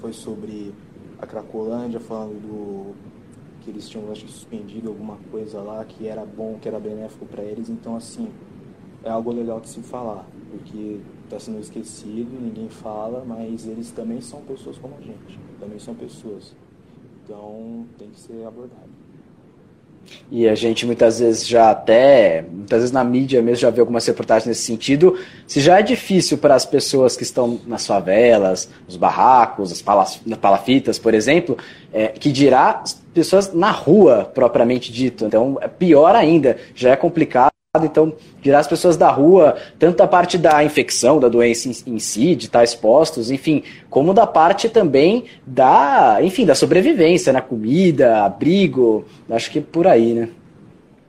foi 0.00 0.12
sobre 0.12 0.72
a 1.18 1.26
Cracolândia, 1.26 2.00
falando 2.00 2.40
do 2.40 2.94
que 3.60 3.70
eles 3.70 3.88
tinham 3.88 4.10
acho 4.12 4.24
que, 4.24 4.30
suspendido 4.30 4.88
alguma 4.88 5.16
coisa 5.30 5.60
lá 5.60 5.84
que 5.84 6.06
era 6.06 6.24
bom, 6.24 6.58
que 6.60 6.68
era 6.68 6.78
benéfico 6.78 7.26
para 7.26 7.42
eles. 7.42 7.68
Então, 7.68 7.96
assim, 7.96 8.30
é 9.02 9.10
algo 9.10 9.32
legal 9.32 9.60
de 9.60 9.68
se 9.68 9.80
falar, 9.80 10.26
porque 10.50 11.00
está 11.24 11.38
sendo 11.38 11.60
esquecido, 11.60 12.30
ninguém 12.40 12.68
fala, 12.68 13.24
mas 13.24 13.66
eles 13.66 13.90
também 13.90 14.20
são 14.20 14.40
pessoas 14.42 14.78
como 14.78 14.94
a 14.96 15.00
gente, 15.00 15.38
também 15.58 15.78
são 15.78 15.94
pessoas. 15.94 16.54
Então, 17.24 17.86
tem 17.98 18.08
que 18.10 18.20
ser 18.20 18.46
abordado. 18.46 19.05
E 20.30 20.48
a 20.48 20.54
gente 20.54 20.84
muitas 20.84 21.20
vezes 21.20 21.46
já 21.46 21.70
até, 21.70 22.44
muitas 22.50 22.80
vezes 22.80 22.92
na 22.92 23.04
mídia 23.04 23.40
mesmo 23.42 23.60
já 23.60 23.70
vê 23.70 23.80
algumas 23.80 24.06
reportagens 24.06 24.46
nesse 24.46 24.62
sentido. 24.62 25.18
Se 25.46 25.60
já 25.60 25.78
é 25.78 25.82
difícil 25.82 26.38
para 26.38 26.54
as 26.54 26.64
pessoas 26.64 27.16
que 27.16 27.22
estão 27.22 27.60
nas 27.66 27.86
favelas, 27.86 28.68
nos 28.86 28.96
barracos, 28.96 29.72
as 29.72 29.82
palafitas, 30.36 30.98
por 30.98 31.14
exemplo, 31.14 31.56
é, 31.92 32.08
que 32.08 32.32
dirá 32.32 32.82
pessoas 33.14 33.52
na 33.52 33.70
rua 33.70 34.30
propriamente 34.34 34.92
dito. 34.92 35.24
Então 35.24 35.58
é 35.60 35.68
pior 35.68 36.14
ainda, 36.14 36.56
já 36.74 36.90
é 36.90 36.96
complicado 36.96 37.52
então 37.84 38.12
tirar 38.40 38.60
as 38.60 38.66
pessoas 38.66 38.96
da 38.96 39.10
rua, 39.10 39.56
tanto 39.78 39.98
da 39.98 40.06
parte 40.06 40.38
da 40.38 40.64
infecção, 40.64 41.20
da 41.20 41.28
doença 41.28 41.68
em, 41.68 41.98
si, 41.98 42.34
de 42.34 42.46
estar 42.46 42.64
expostos, 42.64 43.30
enfim, 43.30 43.62
como 43.90 44.14
da 44.14 44.26
parte 44.26 44.68
também 44.68 45.24
da, 45.46 46.18
enfim, 46.22 46.46
da 46.46 46.54
sobrevivência, 46.54 47.32
na 47.32 47.40
né? 47.40 47.46
comida, 47.46 48.24
abrigo, 48.24 49.04
acho 49.28 49.50
que 49.50 49.60
por 49.60 49.86
aí, 49.86 50.14
né? 50.14 50.30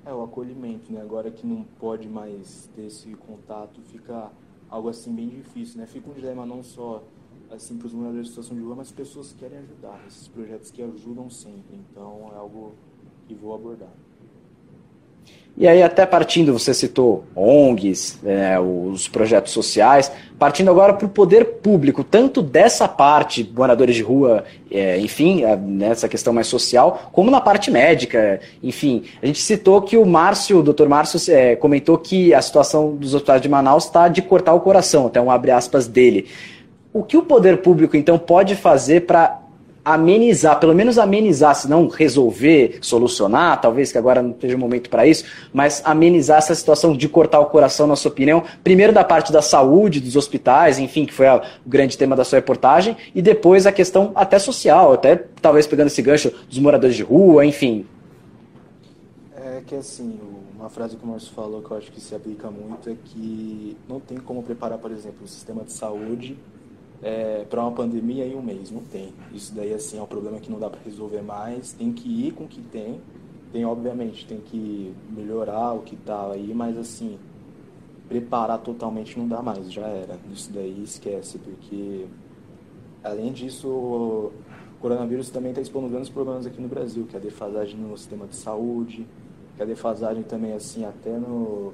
É, 0.06 0.14
o 0.14 0.24
acolhimento, 0.24 0.92
né? 0.92 1.02
Agora 1.02 1.30
que 1.30 1.46
não 1.46 1.66
pode 1.80 2.08
mais 2.08 2.70
ter 2.76 2.88
esse 2.88 3.10
contato, 3.28 3.80
fica 3.92 4.32
algo 4.70 4.90
assim 4.90 5.14
bem 5.14 5.28
difícil, 5.28 5.80
né? 5.80 5.88
Fica 5.88 6.10
um 6.10 6.14
dilema 6.14 6.46
não 6.46 6.64
só 6.64 7.04
assim 7.52 7.78
para 7.78 7.88
os 7.88 7.94
moradores 7.94 8.26
de 8.26 8.30
situação 8.30 8.56
de 8.56 8.64
rua, 8.64 8.76
mas 8.76 8.92
pessoas 8.92 9.32
que 9.32 9.40
querem 9.40 9.60
ajudar, 9.60 10.00
esses 10.08 10.28
projetos 10.28 10.72
que 10.72 10.82
ajudam 10.82 11.30
sempre. 11.30 11.80
Então 11.92 12.32
é 12.34 12.38
algo 12.38 12.74
que 13.28 13.34
vou 13.34 13.54
abordar. 13.54 13.92
E 15.60 15.68
aí, 15.68 15.82
até 15.82 16.06
partindo, 16.06 16.54
você 16.54 16.72
citou 16.72 17.24
ONGs, 17.36 18.20
é, 18.24 18.60
os 18.60 19.08
projetos 19.08 19.52
sociais, 19.52 20.12
partindo 20.38 20.70
agora 20.70 20.94
para 20.94 21.08
o 21.08 21.10
poder 21.10 21.46
público, 21.46 22.04
tanto 22.04 22.44
dessa 22.44 22.88
parte, 22.88 23.50
moradores 23.56 23.96
de 23.96 24.04
rua, 24.04 24.44
é, 24.70 25.00
enfim, 25.00 25.44
é, 25.44 25.56
nessa 25.56 26.08
questão 26.08 26.32
mais 26.32 26.46
social, 26.46 27.10
como 27.12 27.32
na 27.32 27.42
parte 27.42 27.72
médica, 27.72 28.40
enfim. 28.62 29.06
A 29.20 29.26
gente 29.26 29.42
citou 29.42 29.82
que 29.82 29.98
o 29.98 30.06
Márcio, 30.06 30.60
o 30.60 30.64
doutor 30.64 30.88
Márcio, 30.88 31.20
é, 31.34 31.56
comentou 31.56 31.98
que 31.98 32.36
a 32.36 32.42
situação 32.42 32.96
dos 32.96 33.16
hospitais 33.16 33.42
de 33.42 33.50
Manaus 33.50 33.86
está 33.86 34.08
de 34.08 34.22
cortar 34.22 34.54
o 34.54 34.60
coração, 34.60 35.08
até 35.08 35.20
um 35.20 35.32
abre 35.32 35.50
aspas 35.50 35.88
dele. 35.88 36.28
O 36.94 37.02
que 37.02 37.18
o 37.18 37.24
poder 37.24 37.64
público, 37.64 37.98
então, 37.98 38.20
pode 38.20 38.56
fazer 38.56 39.08
para 39.08 39.42
amenizar, 39.94 40.60
pelo 40.60 40.76
menos 40.76 40.98
amenizar, 40.98 41.56
se 41.56 41.70
não 41.70 41.88
resolver, 41.88 42.80
solucionar, 42.82 43.62
talvez 43.62 43.90
que 43.90 43.98
agora 43.98 44.22
não 44.22 44.32
esteja 44.32 44.58
o 44.58 44.60
momento 44.60 44.90
para 44.90 45.08
isso, 45.08 45.24
mas 45.54 45.82
amenizar 45.86 46.40
essa 46.40 46.54
situação 46.54 46.96
de 46.96 47.08
cortar 47.08 47.40
o 47.40 47.46
coração, 47.46 47.88
na 47.88 47.96
sua 47.96 48.12
opinião, 48.12 48.44
primeiro 48.62 48.92
da 48.92 49.06
parte 49.06 49.32
da 49.32 49.42
saúde, 49.42 50.02
dos 50.02 50.18
hospitais, 50.18 50.78
enfim, 50.78 51.06
que 51.06 51.14
foi 51.14 51.28
a, 51.28 51.38
o 51.38 51.70
grande 51.70 51.98
tema 51.98 52.18
da 52.18 52.26
sua 52.26 52.38
reportagem, 52.38 52.98
e 53.16 53.22
depois 53.22 53.66
a 53.66 53.72
questão 53.72 54.12
até 54.14 54.38
social, 54.38 54.92
até 54.92 55.16
talvez 55.42 55.66
pegando 55.66 55.88
esse 55.88 56.02
gancho 56.02 56.34
dos 56.50 56.60
moradores 56.60 56.96
de 56.98 57.04
rua, 57.04 57.46
enfim. 57.46 57.86
É 59.38 59.62
que 59.66 59.76
assim, 59.76 60.20
uma 60.60 60.70
frase 60.70 60.98
que 60.98 61.06
o 61.06 61.08
Márcio 61.08 61.32
falou 61.34 61.62
que 61.62 61.72
eu 61.72 61.78
acho 61.78 61.90
que 61.94 62.02
se 62.02 62.14
aplica 62.14 62.52
muito 62.52 62.90
é 62.90 62.96
que 63.06 63.78
não 63.88 64.02
tem 64.02 64.18
como 64.18 64.44
preparar, 64.44 64.80
por 64.80 64.92
exemplo, 64.92 65.20
o 65.24 65.28
sistema 65.30 65.64
de 65.64 65.72
saúde 65.72 66.38
é, 67.02 67.46
para 67.50 67.62
uma 67.62 67.72
pandemia 67.72 68.26
em 68.26 68.36
um 68.36 68.42
mês. 68.42 68.72
Não 68.72 68.82
tem. 68.82 69.14
Isso 69.34 69.54
daí 69.54 69.74
assim, 69.74 69.98
é 69.98 70.02
um 70.02 70.08
problema 70.08 70.40
que 70.40 70.52
não 70.52 70.60
dá 70.60 70.70
para 70.70 70.80
resolver 70.84 71.22
mais. 71.22 71.74
Tem 71.74 71.92
que 71.92 72.28
ir 72.28 72.34
com 72.34 72.46
o 72.46 72.48
que 72.48 72.62
tem. 72.62 73.00
Tem, 73.52 73.66
obviamente, 73.66 74.26
tem 74.26 74.40
que 74.40 74.94
melhorar 75.10 75.74
o 75.74 75.80
que 75.82 75.96
está 75.96 76.32
aí, 76.32 76.54
mas 76.54 76.78
assim, 76.78 77.18
preparar 78.08 78.60
totalmente 78.60 79.18
não 79.18 79.28
dá 79.28 79.42
mais, 79.42 79.72
já 79.72 79.88
era. 79.88 80.18
Isso 80.34 80.52
daí 80.52 80.84
esquece, 80.84 81.38
porque 81.40 82.06
além 83.04 83.32
disso, 83.32 83.70
o 83.70 84.32
coronavírus 84.82 85.30
também 85.30 85.52
está 85.52 85.62
expondo 85.62 85.88
grandes 85.88 86.10
problemas 86.10 86.46
aqui 86.46 86.62
no 86.62 86.68
Brasil, 86.68 87.06
que 87.06 87.16
é 87.16 87.20
a 87.20 87.22
defasagem 87.22 87.80
no 87.80 87.98
sistema 87.98 88.28
de 88.28 88.36
saúde, 88.36 89.08
que 89.56 89.62
é 89.62 89.66
a 89.66 89.68
defasagem 89.68 90.24
também 90.24 90.54
assim 90.54 90.84
até 90.84 91.18
no 91.18 91.74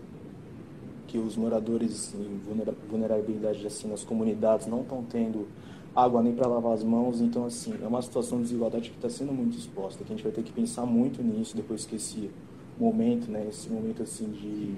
que 1.14 1.20
os 1.20 1.38
moradores 1.38 2.12
em 2.16 2.42
vulnerabilidade 2.90 3.68
assim 3.68 3.88
nas 3.88 4.04
comunidades 4.04 4.66
não 4.66 4.82
estão 4.82 5.04
tendo 5.04 5.48
água 5.96 6.24
nem 6.24 6.34
para 6.34 6.48
lavar 6.48 6.74
as 6.74 6.84
mãos, 6.84 7.22
então 7.22 7.46
assim 7.46 7.76
é 7.84 7.86
uma 7.86 8.02
situação 8.02 8.40
de 8.40 8.46
desigualdade 8.46 8.90
que 8.90 8.96
está 8.96 9.08
sendo 9.08 9.32
muito 9.32 9.56
exposta, 9.56 10.04
que 10.04 10.12
a 10.12 10.16
gente 10.16 10.24
vai 10.24 10.32
ter 10.32 10.42
que 10.42 10.52
pensar 10.52 10.88
muito 10.88 11.22
nisso 11.22 11.56
depois 11.56 11.86
que 11.86 11.98
esse 11.98 12.32
momento, 12.80 13.30
né, 13.30 13.46
esse 13.48 13.70
momento 13.70 14.02
assim 14.02 14.32
de, 14.32 14.74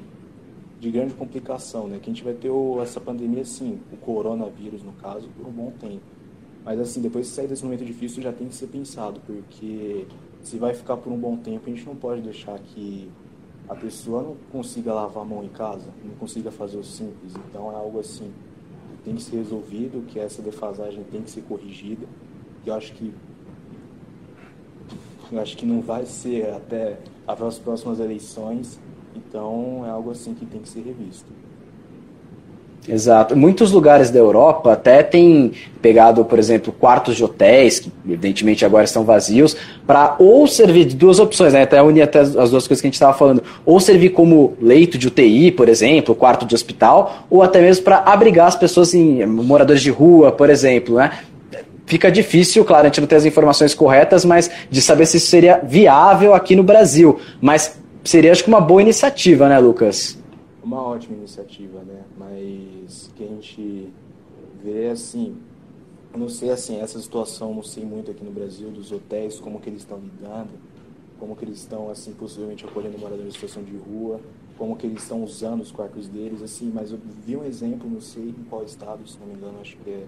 de 0.81 0.91
grande 0.91 1.13
complicação, 1.13 1.87
né? 1.87 1.99
Que 2.01 2.09
a 2.09 2.13
gente 2.13 2.21
vai 2.21 2.33
ter 2.33 2.49
o, 2.49 2.81
essa 2.81 2.99
pandemia, 2.99 3.43
assim, 3.43 3.79
o 3.93 3.95
coronavírus, 3.95 4.83
no 4.83 4.91
caso, 4.91 5.29
por 5.29 5.47
um 5.47 5.51
bom 5.51 5.71
tempo. 5.79 6.03
Mas, 6.65 6.77
assim, 6.81 7.01
depois 7.01 7.27
de 7.27 7.31
sair 7.31 7.47
desse 7.47 7.63
momento 7.63 7.85
difícil, 7.85 8.21
já 8.21 8.33
tem 8.33 8.49
que 8.49 8.55
ser 8.55 8.67
pensado, 8.67 9.21
porque 9.25 10.05
se 10.41 10.57
vai 10.57 10.73
ficar 10.73 10.97
por 10.97 11.13
um 11.13 11.17
bom 11.17 11.37
tempo, 11.37 11.61
a 11.65 11.69
gente 11.69 11.85
não 11.85 11.95
pode 11.95 12.21
deixar 12.21 12.59
que 12.59 13.09
a 13.67 13.75
pessoa 13.75 14.21
não 14.21 14.37
consiga 14.51 14.93
lavar 14.93 15.23
a 15.23 15.25
mão 15.25 15.43
em 15.43 15.49
casa, 15.49 15.89
não 16.03 16.15
consiga 16.15 16.51
fazer 16.51 16.77
o 16.77 16.83
simples. 16.83 17.33
Então, 17.49 17.71
é 17.71 17.75
algo, 17.75 17.99
assim, 17.99 18.31
que 18.91 19.03
tem 19.03 19.15
que 19.15 19.23
ser 19.23 19.37
resolvido, 19.37 20.05
que 20.07 20.19
essa 20.19 20.41
defasagem 20.41 21.03
tem 21.05 21.21
que 21.21 21.31
ser 21.31 21.41
corrigida. 21.41 22.05
Eu 22.65 22.73
acho 22.73 22.93
que 22.93 23.13
eu 25.31 25.41
acho 25.41 25.57
que 25.57 25.65
não 25.65 25.81
vai 25.81 26.05
ser 26.05 26.53
até 26.53 26.99
as 27.27 27.57
próximas 27.57 27.99
eleições 27.99 28.79
então 29.15 29.85
é 29.85 29.89
algo 29.89 30.11
assim 30.11 30.33
que 30.33 30.45
tem 30.45 30.61
que 30.61 30.69
ser 30.69 30.81
revisto. 30.81 31.31
Exato. 32.87 33.35
Muitos 33.35 33.71
lugares 33.71 34.11
da 34.11 34.19
Europa 34.19 34.73
até 34.73 35.01
têm 35.01 35.51
pegado, 35.81 36.23
por 36.23 36.37
exemplo, 36.37 36.71
quartos 36.71 37.15
de 37.15 37.23
hotéis, 37.23 37.79
que 37.79 37.91
evidentemente 38.07 38.63
agora 38.63 38.83
estão 38.83 39.03
vazios, 39.03 39.55
para 39.85 40.15
ou 40.19 40.47
servir 40.47 40.85
de 40.85 40.95
duas 40.95 41.19
opções, 41.19 41.53
né? 41.53 41.63
até 41.63 41.81
unir 41.81 42.03
até 42.03 42.19
as 42.19 42.51
duas 42.51 42.67
coisas 42.67 42.81
que 42.81 42.87
a 42.87 42.89
gente 42.89 42.95
estava 42.95 43.13
falando, 43.13 43.43
ou 43.65 43.79
servir 43.79 44.09
como 44.09 44.53
leito 44.61 44.97
de 44.97 45.07
UTI, 45.07 45.51
por 45.51 45.67
exemplo, 45.67 46.15
quarto 46.15 46.45
de 46.45 46.53
hospital, 46.53 47.25
ou 47.29 47.41
até 47.41 47.59
mesmo 47.59 47.83
para 47.83 47.97
abrigar 47.97 48.47
as 48.47 48.55
pessoas, 48.55 48.93
em, 48.93 49.25
moradores 49.25 49.81
de 49.81 49.89
rua, 49.89 50.31
por 50.31 50.49
exemplo, 50.49 50.95
né? 50.95 51.11
Fica 51.87 52.11
difícil, 52.11 52.65
claro, 52.65 52.83
a 52.83 52.87
gente 52.87 53.01
não 53.01 53.07
tem 53.07 53.17
as 53.17 53.25
informações 53.25 53.75
corretas, 53.75 54.25
mas 54.25 54.49
de 54.71 54.81
saber 54.81 55.05
se 55.05 55.17
isso 55.17 55.27
seria 55.27 55.61
viável 55.63 56.33
aqui 56.33 56.55
no 56.55 56.63
Brasil. 56.63 57.19
Mas 57.39 57.77
seria 58.03 58.31
acho 58.31 58.43
que 58.43 58.49
uma 58.49 58.59
boa 58.59 58.81
iniciativa, 58.81 59.47
né, 59.47 59.59
Lucas? 59.59 60.17
Uma 60.65 60.81
ótima 60.81 61.15
iniciativa, 61.15 61.83
né? 61.83 62.03
Mas 62.17 63.11
que 63.15 63.23
a 63.23 63.27
gente 63.27 63.93
vê 64.63 64.89
assim, 64.89 65.37
não 66.17 66.27
sei 66.27 66.49
assim, 66.49 66.79
essa 66.79 66.99
situação 66.99 67.53
não 67.53 67.61
sei 67.61 67.85
muito 67.85 68.09
aqui 68.09 68.25
no 68.25 68.31
Brasil 68.31 68.71
dos 68.71 68.91
hotéis, 68.91 69.39
como 69.39 69.59
que 69.59 69.69
eles 69.69 69.81
estão 69.81 69.99
lidando, 69.99 70.49
como 71.19 71.35
que 71.35 71.45
eles 71.45 71.59
estão 71.59 71.91
assim 71.91 72.13
possivelmente 72.13 72.65
acolhendo 72.65 72.97
moradores 72.97 73.27
em 73.27 73.31
situação 73.31 73.61
de 73.61 73.77
rua, 73.77 74.19
como 74.57 74.75
que 74.75 74.87
eles 74.87 75.03
estão 75.03 75.23
usando 75.23 75.61
os 75.61 75.71
quartos 75.71 76.07
deles, 76.07 76.41
assim, 76.41 76.71
mas 76.73 76.91
eu 76.91 76.97
vi 77.23 77.37
um 77.37 77.43
exemplo, 77.43 77.87
não 77.87 78.01
sei 78.01 78.29
em 78.29 78.43
qual 78.49 78.63
estado, 78.63 79.07
se 79.07 79.19
não 79.19 79.27
me 79.27 79.35
engano, 79.35 79.59
acho 79.61 79.77
que 79.77 79.87
é, 79.91 80.03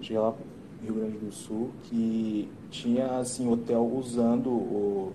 cheguei 0.00 0.18
lá 0.20 0.34
Rio 0.82 0.94
Grande 0.94 1.18
do 1.18 1.30
Sul, 1.30 1.70
que 1.84 2.48
tinha 2.72 3.18
assim 3.18 3.48
hotel 3.48 3.86
usando 3.86 4.50
o 4.50 5.12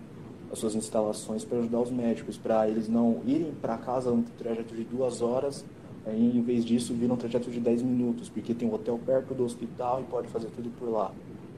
as 0.52 0.60
suas 0.60 0.76
instalações 0.76 1.44
para 1.44 1.60
ajudar 1.60 1.82
os 1.82 1.92
médicos, 1.92 2.38
para 2.38 2.70
eles 2.70 2.88
não 2.88 3.22
irem 3.26 3.52
para 3.62 3.78
casa 3.78 4.12
um 4.12 4.24
trajeto 4.24 4.76
de 4.76 4.84
duas 4.84 5.22
horas, 5.22 5.66
aí, 6.06 6.38
em 6.38 6.42
vez 6.42 6.64
disso 6.64 6.94
viram 6.94 7.16
um 7.16 7.18
trajeto 7.18 7.52
de 7.52 7.60
10 7.60 7.82
minutos, 7.82 8.30
porque 8.30 8.54
tem 8.54 8.68
um 8.68 8.74
hotel 8.74 9.00
perto 9.06 9.34
do 9.34 9.44
hospital 9.44 10.02
e 10.02 10.04
pode 10.04 10.28
fazer 10.30 10.48
tudo 10.56 10.70
por 10.78 10.90
lá. 10.90 11.12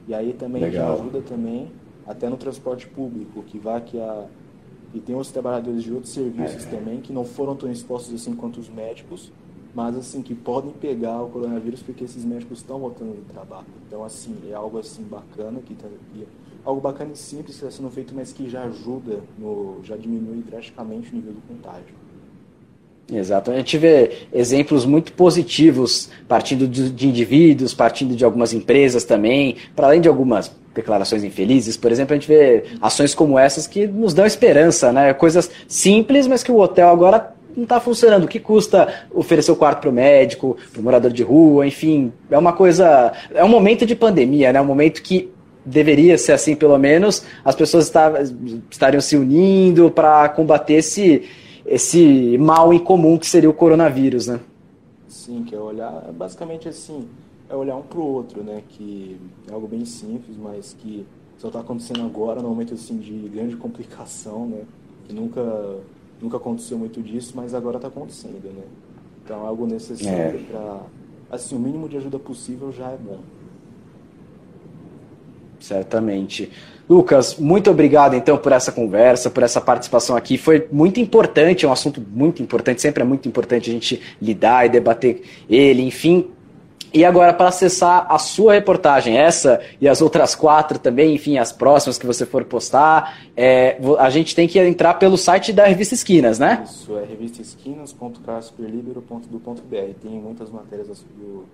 E 0.08 0.14
aí 0.14 0.32
também 0.32 0.62
Legal. 0.62 0.88
já 0.88 0.94
ajuda 0.94 1.22
também 1.22 1.70
até 2.06 2.28
no 2.28 2.36
transporte 2.36 2.86
público, 2.88 3.42
que 3.42 3.58
vai 3.58 3.80
que 3.80 3.98
a 4.00 4.26
e 4.92 4.98
tem 4.98 5.14
os 5.14 5.30
trabalhadores 5.30 5.84
de 5.84 5.92
outros 5.92 6.12
serviços 6.12 6.66
é. 6.66 6.70
também 6.70 7.00
que 7.00 7.12
não 7.12 7.24
foram 7.24 7.54
tão 7.54 7.70
expostos 7.70 8.12
assim 8.12 8.34
quanto 8.34 8.58
os 8.58 8.68
médicos, 8.68 9.32
mas 9.74 9.96
assim 9.96 10.20
que 10.20 10.34
podem 10.34 10.72
pegar 10.72 11.22
o 11.22 11.28
coronavírus 11.28 11.82
porque 11.82 12.04
esses 12.04 12.24
médicos 12.24 12.58
estão 12.58 12.80
voltando 12.80 13.14
de 13.14 13.22
trabalho. 13.32 13.66
Então 13.86 14.04
assim 14.04 14.36
é 14.50 14.54
algo 14.54 14.78
assim 14.78 15.04
bacana 15.04 15.60
que, 15.60 15.74
tá, 15.74 15.86
que 16.12 16.26
algo 16.64 16.80
bacana 16.80 17.12
e 17.12 17.16
simples 17.16 17.56
que 17.56 17.64
está 17.64 17.70
sendo 17.70 17.90
feito, 17.90 18.14
mas 18.14 18.32
que 18.32 18.48
já 18.48 18.64
ajuda, 18.64 19.20
no, 19.38 19.80
já 19.82 19.96
diminui 19.96 20.42
drasticamente 20.42 21.12
o 21.12 21.14
nível 21.14 21.32
do 21.32 21.40
contágio. 21.42 21.94
Exato. 23.12 23.50
A 23.50 23.56
gente 23.56 23.76
vê 23.76 24.12
exemplos 24.32 24.84
muito 24.84 25.12
positivos 25.12 26.08
partindo 26.28 26.68
de, 26.68 27.06
indivíduos, 27.06 27.74
partindo 27.74 28.14
de 28.14 28.24
algumas 28.24 28.52
empresas 28.52 29.04
também, 29.04 29.56
para 29.74 29.88
além 29.88 30.00
de 30.00 30.08
algumas 30.08 30.54
declarações 30.72 31.24
infelizes, 31.24 31.76
por 31.76 31.90
exemplo, 31.90 32.14
a 32.14 32.16
gente 32.16 32.28
vê 32.28 32.64
ações 32.80 33.12
como 33.12 33.36
essas 33.36 33.66
que 33.66 33.88
nos 33.88 34.14
dão 34.14 34.24
esperança, 34.24 34.92
né? 34.92 35.12
Coisas 35.12 35.50
simples, 35.66 36.28
mas 36.28 36.44
que 36.44 36.52
o 36.52 36.60
hotel 36.60 36.88
agora 36.88 37.34
não 37.56 37.64
está 37.64 37.80
funcionando. 37.80 38.24
O 38.24 38.28
que 38.28 38.38
custa 38.38 39.06
oferecer 39.12 39.50
o 39.50 39.56
quarto 39.56 39.80
para 39.80 39.90
o 39.90 39.92
médico, 39.92 40.56
para 40.72 40.80
o 40.80 40.84
morador 40.84 41.12
de 41.12 41.24
rua, 41.24 41.66
enfim, 41.66 42.12
é 42.30 42.38
uma 42.38 42.52
coisa. 42.52 43.12
É 43.34 43.44
um 43.44 43.48
momento 43.48 43.84
de 43.84 43.96
pandemia, 43.96 44.52
né? 44.52 44.60
Um 44.60 44.66
momento 44.66 45.02
que 45.02 45.32
deveria 45.64 46.16
ser 46.16 46.32
assim 46.32 46.54
pelo 46.54 46.78
menos, 46.78 47.24
as 47.44 47.54
pessoas 47.54 47.92
estariam 48.70 49.00
se 49.00 49.16
unindo 49.16 49.90
para 49.90 50.28
combater 50.30 50.74
esse, 50.74 51.28
esse 51.66 52.38
mal 52.38 52.72
em 52.72 52.78
comum 52.78 53.18
que 53.18 53.26
seria 53.26 53.50
o 53.50 53.54
coronavírus, 53.54 54.26
né? 54.26 54.40
Sim, 55.08 55.44
que 55.44 55.54
é 55.54 55.58
olhar, 55.58 56.10
basicamente 56.12 56.68
assim, 56.68 57.06
é 57.48 57.54
olhar 57.54 57.76
um 57.76 57.82
para 57.82 57.98
o 57.98 58.06
outro, 58.06 58.42
né? 58.42 58.62
Que 58.68 59.16
é 59.48 59.52
algo 59.52 59.66
bem 59.66 59.84
simples, 59.84 60.36
mas 60.36 60.74
que 60.78 61.06
só 61.36 61.48
está 61.48 61.60
acontecendo 61.60 62.02
agora, 62.02 62.40
num 62.40 62.50
momento 62.50 62.74
assim 62.74 62.98
de 62.98 63.12
grande 63.28 63.56
complicação, 63.56 64.46
né? 64.46 64.62
Que 65.06 65.14
nunca, 65.14 65.78
nunca 66.20 66.36
aconteceu 66.36 66.78
muito 66.78 67.02
disso, 67.02 67.32
mas 67.34 67.54
agora 67.54 67.76
está 67.76 67.88
acontecendo, 67.88 68.44
né? 68.44 68.62
Então, 69.24 69.44
é 69.44 69.48
algo 69.48 69.66
necessário 69.66 70.40
é. 70.40 70.42
para, 70.50 70.80
assim, 71.30 71.56
o 71.56 71.58
mínimo 71.58 71.88
de 71.88 71.96
ajuda 71.96 72.18
possível 72.18 72.72
já 72.72 72.90
é 72.90 72.96
bom. 72.96 73.20
Certamente. 75.60 76.50
Lucas, 76.88 77.36
muito 77.36 77.70
obrigado 77.70 78.14
então 78.14 78.36
por 78.36 78.50
essa 78.50 78.72
conversa, 78.72 79.30
por 79.30 79.44
essa 79.44 79.60
participação 79.60 80.16
aqui. 80.16 80.36
Foi 80.36 80.66
muito 80.72 80.98
importante, 80.98 81.64
é 81.64 81.68
um 81.68 81.72
assunto 81.72 82.00
muito 82.00 82.42
importante, 82.42 82.82
sempre 82.82 83.02
é 83.02 83.06
muito 83.06 83.28
importante 83.28 83.70
a 83.70 83.72
gente 83.72 84.00
lidar 84.20 84.66
e 84.66 84.70
debater 84.70 85.22
ele, 85.48 85.82
enfim. 85.82 86.28
E 86.92 87.04
agora, 87.04 87.32
para 87.32 87.46
acessar 87.48 88.04
a 88.10 88.18
sua 88.18 88.54
reportagem, 88.54 89.16
essa 89.16 89.60
e 89.80 89.88
as 89.88 90.02
outras 90.02 90.34
quatro 90.34 90.80
também, 90.80 91.14
enfim, 91.14 91.38
as 91.38 91.52
próximas 91.52 91.96
que 91.96 92.04
você 92.04 92.26
for 92.26 92.44
postar, 92.44 93.20
é, 93.36 93.78
a 94.00 94.10
gente 94.10 94.34
tem 94.34 94.48
que 94.48 94.58
entrar 94.58 94.94
pelo 94.94 95.16
site 95.16 95.52
da 95.52 95.66
Revista 95.66 95.94
Esquinas, 95.94 96.40
né? 96.40 96.64
Isso, 96.64 96.98
é 96.98 97.04
revistaesquinas.casperlibero.br. 97.04 99.94
Tem 100.02 100.10
muitas 100.10 100.50
matérias 100.50 100.88
do 100.88 101.44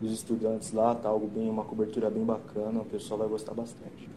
dos 0.00 0.12
estudantes 0.12 0.72
lá, 0.72 0.94
tá 0.94 1.08
algo 1.08 1.26
bem, 1.26 1.48
uma 1.48 1.64
cobertura 1.64 2.10
bem 2.10 2.24
bacana, 2.24 2.80
o 2.80 2.84
pessoal 2.84 3.20
vai 3.20 3.28
gostar 3.28 3.54
bastante. 3.54 4.08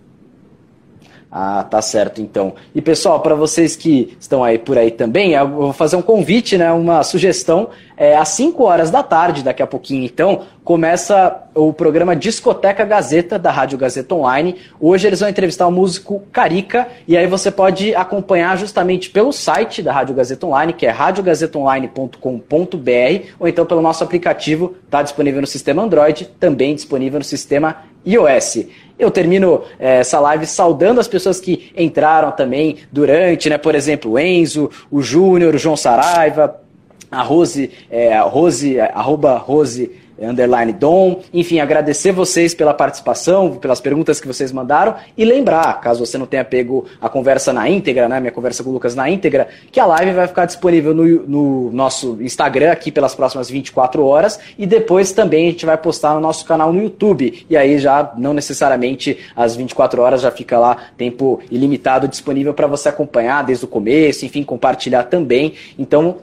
Ah, 1.32 1.64
tá 1.64 1.82
certo 1.82 2.22
então. 2.22 2.56
E 2.74 2.82
pessoal, 2.82 3.22
para 3.22 3.36
vocês 3.36 3.76
que 3.76 4.18
estão 4.20 4.44
aí 4.44 4.58
por 4.58 4.78
aí 4.78 4.90
também, 4.90 5.34
eu 5.34 5.48
vou 5.48 5.74
fazer 5.74 5.96
um 5.96 6.02
convite, 6.02 6.58
né, 6.58 6.72
uma 6.72 7.04
sugestão. 7.04 7.70
É, 8.00 8.16
às 8.16 8.30
5 8.30 8.64
horas 8.64 8.90
da 8.90 9.04
tarde, 9.04 9.44
daqui 9.44 9.62
a 9.62 9.68
pouquinho 9.68 10.06
então, 10.06 10.44
começa 10.64 11.44
o 11.54 11.74
programa 11.74 12.16
Discoteca 12.16 12.86
Gazeta 12.86 13.38
da 13.38 13.52
Rádio 13.52 13.78
Gazeta 13.78 14.16
Online. 14.16 14.56
Hoje 14.80 15.06
eles 15.06 15.20
vão 15.20 15.28
entrevistar 15.28 15.68
o 15.68 15.72
músico 15.72 16.24
Carica 16.32 16.88
e 17.06 17.18
aí 17.18 17.28
você 17.28 17.52
pode 17.52 17.94
acompanhar 17.94 18.58
justamente 18.58 19.10
pelo 19.10 19.34
site 19.34 19.84
da 19.84 19.92
Rádio 19.92 20.16
Gazeta 20.16 20.48
Online, 20.48 20.72
que 20.72 20.86
é 20.86 20.92
radiogazetaonline.com.br, 20.92 23.26
ou 23.38 23.50
então 23.50 23.66
pelo 23.66 23.82
nosso 23.82 24.02
aplicativo, 24.02 24.76
está 24.86 25.04
disponível 25.04 25.42
no 25.42 25.48
sistema 25.48 25.84
Android, 25.84 26.24
também 26.40 26.74
disponível 26.74 27.20
no 27.20 27.26
sistema 27.26 27.84
iOS. 28.06 28.66
Eu 28.98 29.12
termino 29.12 29.64
é, 29.78 29.98
essa 29.98 30.22
live 30.22 30.46
saudando 30.46 31.02
as 31.02 31.08
pessoas 31.10 31.42
que 31.42 31.70
entraram 31.76 32.32
também 32.32 32.78
durante, 32.90 33.50
né? 33.50 33.58
Por 33.58 33.76
exemplo, 33.76 34.12
o 34.12 34.20
Enzo, 34.20 34.70
o 34.90 35.02
Júnior, 35.02 35.54
o 35.54 35.58
João 35.58 35.76
Saraiva, 35.76 36.62
a 37.12 37.22
Rose, 37.22 37.72
é, 37.90 38.20
Rose, 38.20 38.80
arroba 38.80 39.38
Rose 39.38 39.90
underline 40.22 40.74
Dom. 40.74 41.22
Enfim, 41.34 41.60
agradecer 41.60 42.12
vocês 42.12 42.54
pela 42.54 42.74
participação, 42.74 43.56
pelas 43.56 43.80
perguntas 43.80 44.20
que 44.20 44.28
vocês 44.28 44.52
mandaram 44.52 44.96
e 45.18 45.24
lembrar, 45.24 45.80
caso 45.82 46.06
você 46.06 46.18
não 46.18 46.26
tenha 46.26 46.44
pego 46.44 46.86
a 47.02 47.08
conversa 47.08 47.54
na 47.54 47.70
íntegra, 47.70 48.08
né, 48.08 48.20
minha 48.20 48.32
conversa 48.32 48.64
com 48.64 48.70
o 48.70 48.74
Lucas 48.74 48.96
na 48.96 49.10
íntegra, 49.10 49.48
que 49.72 49.80
a 49.80 49.86
live 49.86 50.12
vai 50.12 50.28
ficar 50.28 50.46
disponível 50.46 50.94
no, 50.94 51.06
no 51.06 51.72
nosso 51.72 52.18
Instagram 52.22 52.72
aqui 52.72 52.92
pelas 52.92 53.16
próximas 53.16 53.50
24 53.50 54.06
horas 54.06 54.40
e 54.58 54.66
depois 54.66 55.12
também 55.12 55.48
a 55.48 55.52
gente 55.52 55.66
vai 55.66 55.78
postar 55.78 56.14
no 56.14 56.20
nosso 56.20 56.46
canal 56.46 56.74
no 56.74 56.82
YouTube. 56.82 57.46
E 57.50 57.56
aí 57.56 57.80
já 57.80 58.14
não 58.18 58.34
necessariamente 58.34 59.18
às 59.36 59.56
24 59.56 60.02
horas 60.02 60.22
já 60.22 60.32
fica 60.32 60.60
lá 60.60 60.78
tempo 60.98 61.40
ilimitado 61.50 62.08
disponível 62.08 62.54
para 62.54 62.68
você 62.68 62.90
acompanhar 62.90 63.44
desde 63.44 63.66
o 63.66 63.68
começo, 63.68 64.26
enfim, 64.26 64.44
compartilhar 64.44 65.04
também. 65.04 65.54
Então, 65.78 66.18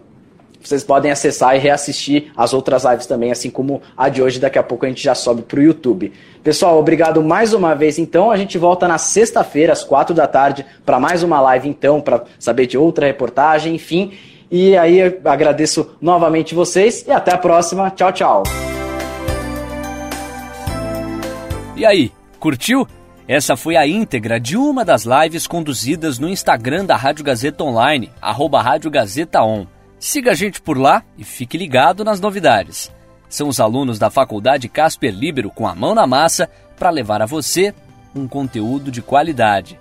vocês 0.66 0.82
podem 0.82 1.10
acessar 1.10 1.54
e 1.54 1.58
reassistir 1.58 2.32
as 2.36 2.52
outras 2.52 2.84
lives 2.84 3.06
também, 3.06 3.30
assim 3.30 3.50
como 3.50 3.80
a 3.96 4.08
de 4.08 4.22
hoje. 4.22 4.40
Daqui 4.40 4.58
a 4.58 4.62
pouco 4.62 4.84
a 4.84 4.88
gente 4.88 5.02
já 5.02 5.14
sobe 5.14 5.42
para 5.42 5.60
o 5.60 5.62
YouTube. 5.62 6.12
Pessoal, 6.42 6.78
obrigado 6.78 7.22
mais 7.22 7.52
uma 7.52 7.74
vez. 7.74 7.98
Então, 7.98 8.30
a 8.30 8.36
gente 8.36 8.58
volta 8.58 8.88
na 8.88 8.98
sexta-feira, 8.98 9.72
às 9.72 9.84
quatro 9.84 10.14
da 10.14 10.26
tarde, 10.26 10.66
para 10.84 10.98
mais 10.98 11.22
uma 11.22 11.40
live, 11.40 11.68
então, 11.68 12.00
para 12.00 12.24
saber 12.38 12.66
de 12.66 12.76
outra 12.76 13.06
reportagem, 13.06 13.74
enfim. 13.74 14.12
E 14.50 14.76
aí, 14.76 15.20
agradeço 15.24 15.96
novamente 16.00 16.54
vocês 16.54 17.04
e 17.06 17.12
até 17.12 17.32
a 17.32 17.38
próxima. 17.38 17.90
Tchau, 17.90 18.12
tchau. 18.12 18.42
E 21.76 21.84
aí, 21.84 22.10
curtiu? 22.40 22.86
Essa 23.28 23.56
foi 23.56 23.76
a 23.76 23.86
íntegra 23.86 24.38
de 24.38 24.56
uma 24.56 24.84
das 24.84 25.04
lives 25.04 25.46
conduzidas 25.46 26.18
no 26.18 26.28
Instagram 26.28 26.84
da 26.84 26.96
Rádio 26.96 27.24
Gazeta 27.24 27.64
Online, 27.64 28.10
arroba 28.22 28.62
Rádio 28.62 28.88
Gazeta 28.88 29.42
On. 29.42 29.66
Siga 29.98 30.32
a 30.32 30.34
gente 30.34 30.60
por 30.60 30.76
lá 30.78 31.02
e 31.16 31.24
fique 31.24 31.56
ligado 31.56 32.04
nas 32.04 32.20
novidades. 32.20 32.92
São 33.28 33.48
os 33.48 33.58
alunos 33.58 33.98
da 33.98 34.10
Faculdade 34.10 34.68
Casper 34.68 35.12
Libero 35.12 35.50
com 35.50 35.66
a 35.66 35.74
mão 35.74 35.94
na 35.94 36.06
massa 36.06 36.48
para 36.78 36.90
levar 36.90 37.22
a 37.22 37.26
você 37.26 37.74
um 38.14 38.28
conteúdo 38.28 38.90
de 38.90 39.02
qualidade. 39.02 39.78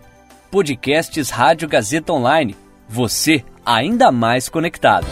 Podcasts 0.50 1.30
Rádio 1.30 1.68
Gazeta 1.68 2.14
Online. 2.14 2.56
Você 2.88 3.44
ainda 3.66 4.12
mais 4.12 4.48
conectado. 4.48 5.08